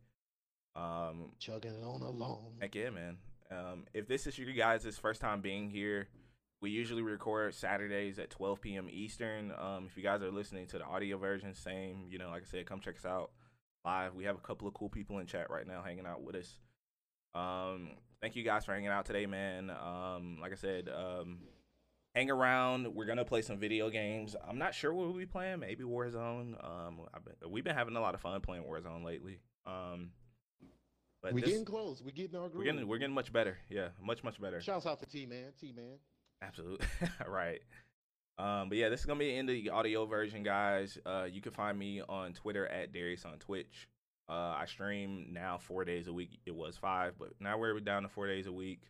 [0.76, 2.58] Um, Chugging it on along.
[2.62, 3.18] heck yeah, man.
[3.52, 6.08] Um, if this is your guys' first time being here,
[6.62, 8.88] we usually record Saturdays at 12 p.m.
[8.92, 9.52] Eastern.
[9.58, 12.06] Um, if you guys are listening to the audio version, same.
[12.10, 13.32] You know, like I said, come check us out
[13.86, 14.16] live.
[14.16, 16.60] We have a couple of cool people in chat right now hanging out with us.
[17.34, 17.92] Um,
[18.22, 19.70] thank you guys for hanging out today, man.
[19.70, 21.40] Um, like I said, um,
[22.16, 22.94] hang around.
[22.96, 24.36] We're gonna play some video games.
[24.48, 25.60] I'm not sure what we'll be playing.
[25.60, 26.56] Maybe Warzone.
[26.64, 29.40] Um, been, we've been having a lot of fun playing Warzone lately.
[29.66, 30.12] Um,
[31.28, 32.02] but we this- getting close.
[32.04, 32.60] We're getting our groove.
[32.60, 33.58] we're getting we're getting much better.
[33.70, 34.62] Yeah, much much better.
[34.62, 35.54] Shouts out to T man.
[35.60, 36.00] T man.
[36.42, 36.86] Absolutely.
[37.28, 37.62] right.
[38.38, 40.98] Um, but yeah, this is gonna be in the audio version, guys.
[41.06, 43.88] Uh, you can find me on Twitter at Darius on Twitch.
[44.30, 46.40] Uh, I stream now four days a week.
[46.46, 48.82] It was five, but now we're down to four days a week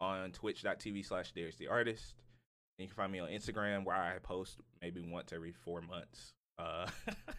[0.00, 2.14] on twitch.tv slash Darius the Artist.
[2.78, 6.34] And you can find me on Instagram where I post maybe once every four months.
[6.58, 6.86] Uh,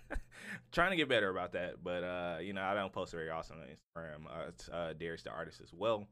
[0.72, 3.58] trying to get better about that, but uh, you know, I don't post very often
[3.58, 4.26] on Instagram.
[4.26, 6.08] Uh, it's uh, Darius the Artist as well.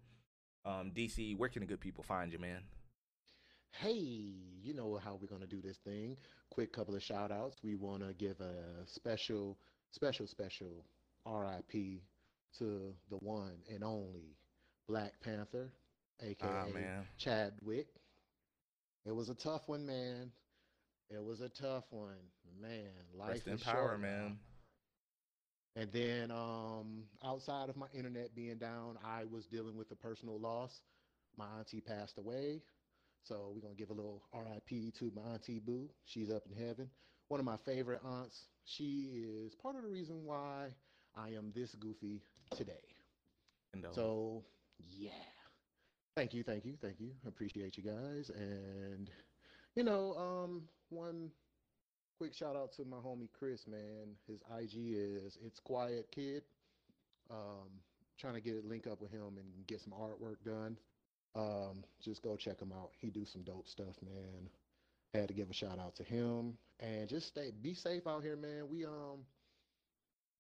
[0.66, 2.62] Um, DC, where can the good people find you, man?
[3.72, 3.94] Hey,
[4.62, 6.18] you know how we're gonna do this thing.
[6.50, 7.58] Quick couple of shout outs.
[7.64, 9.58] We wanna give a special,
[9.92, 10.84] special, special
[11.26, 12.02] RIP
[12.58, 14.36] to the one and only
[14.88, 15.72] Black Panther,
[16.22, 17.06] aka Ah, man.
[17.18, 17.88] Chadwick.
[19.06, 20.32] It was a tough one, man.
[21.10, 22.16] It was a tough one,
[22.62, 22.92] man.
[23.18, 24.38] Life Rest in is power, short, man.
[25.76, 30.40] And then um, outside of my internet being down, I was dealing with a personal
[30.40, 30.82] loss.
[31.38, 32.62] My auntie passed away.
[33.24, 35.90] So we're going to give a little RIP to my auntie Boo.
[36.06, 36.90] She's up in heaven.
[37.28, 38.48] One of my favorite aunts.
[38.66, 39.12] She
[39.46, 40.70] is part of the reason why
[41.16, 42.22] I am this goofy
[42.56, 42.74] today.
[43.92, 44.44] So,
[44.90, 45.12] yeah.
[46.16, 47.12] Thank you, thank you, thank you.
[47.28, 48.32] Appreciate you guys.
[48.36, 49.12] And,
[49.78, 51.30] you know, um, one
[52.18, 54.16] quick shout out to my homie Chris, man.
[54.28, 56.42] His IG is It's Quiet Kid.
[57.30, 57.70] Um,
[58.20, 60.78] trying to get a link up with him and get some artwork done.
[61.36, 62.90] Um, just go check him out.
[62.98, 64.50] He do some dope stuff, man.
[65.14, 68.36] Had to give a shout out to him and just stay be safe out here,
[68.36, 68.68] man.
[68.70, 69.26] We um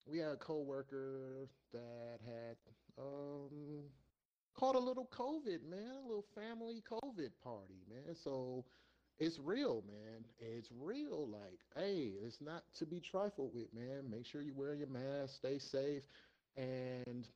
[0.08, 2.58] we had a coworker that had
[2.98, 3.84] um
[4.56, 8.16] caught a little COVID, man, a little family COVID party, man.
[8.16, 8.66] So
[9.20, 10.26] it's real, man.
[10.40, 11.28] It's real.
[11.28, 14.10] Like, hey, it's not to be trifled with, man.
[14.10, 16.04] Make sure you wear your mask, stay safe.
[16.56, 17.28] And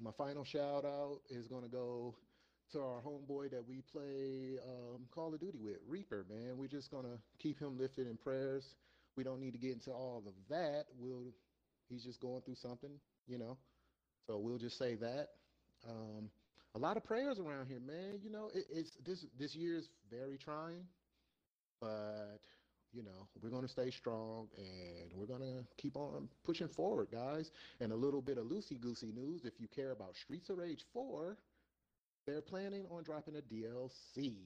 [0.00, 2.14] my final shout out is gonna go
[2.72, 6.56] to our homeboy that we play um, Call of Duty with, Reaper, man.
[6.56, 8.74] We're just gonna keep him lifted in prayers.
[9.16, 10.86] We don't need to get into all of that.
[10.98, 11.32] We'll
[11.88, 12.90] he's just going through something,
[13.28, 13.56] you know.
[14.26, 15.28] So we'll just say that.
[15.88, 16.30] Um,
[16.74, 18.18] a lot of prayers around here, man.
[18.22, 20.84] You know, it, it's this this year is very trying,
[21.84, 22.40] but
[22.92, 27.50] you know we're gonna stay strong and we're gonna keep on pushing forward, guys.
[27.80, 30.84] And a little bit of loosey goosey news: if you care about Streets of Rage
[30.92, 31.36] 4,
[32.26, 34.36] they're planning on dropping a DLC.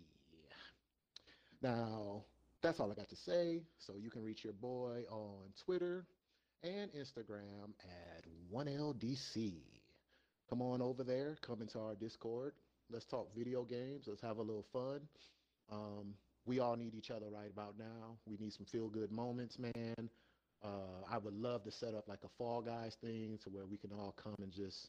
[1.63, 2.25] Now,
[2.63, 3.63] that's all I got to say.
[3.79, 6.07] So you can reach your boy on Twitter
[6.63, 7.73] and Instagram
[8.17, 9.53] at 1LDC.
[10.49, 12.53] Come on over there, come into our Discord.
[12.91, 14.05] Let's talk video games.
[14.07, 15.01] Let's have a little fun.
[15.71, 16.15] Um,
[16.49, 18.17] we all need each other right about now.
[18.27, 20.09] We need some feel good moments, man.
[20.65, 23.77] Uh, I would love to set up like a Fall Guys thing to where we
[23.77, 24.89] can all come and just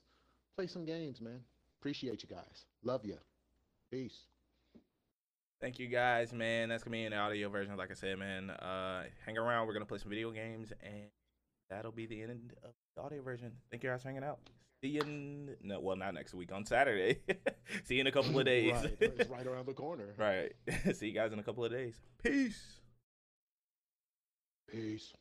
[0.58, 1.42] play some games, man.
[1.80, 2.66] Appreciate you guys.
[2.82, 3.18] Love you.
[3.92, 4.22] Peace.
[5.62, 6.70] Thank you guys, man.
[6.70, 8.50] That's gonna be an audio version, like I said, man.
[8.50, 9.68] Uh, hang around.
[9.68, 11.10] We're gonna play some video games, and
[11.70, 13.52] that'll be the end of the audio version.
[13.70, 14.40] Thank you guys for hanging out.
[14.82, 17.20] See you in no, well, not next week on Saturday.
[17.84, 18.74] See you in a couple of days.
[18.74, 20.06] right, it's right around the corner.
[20.18, 20.54] Right.
[20.96, 21.96] See you guys in a couple of days.
[22.24, 22.80] Peace.
[24.72, 25.14] Peace.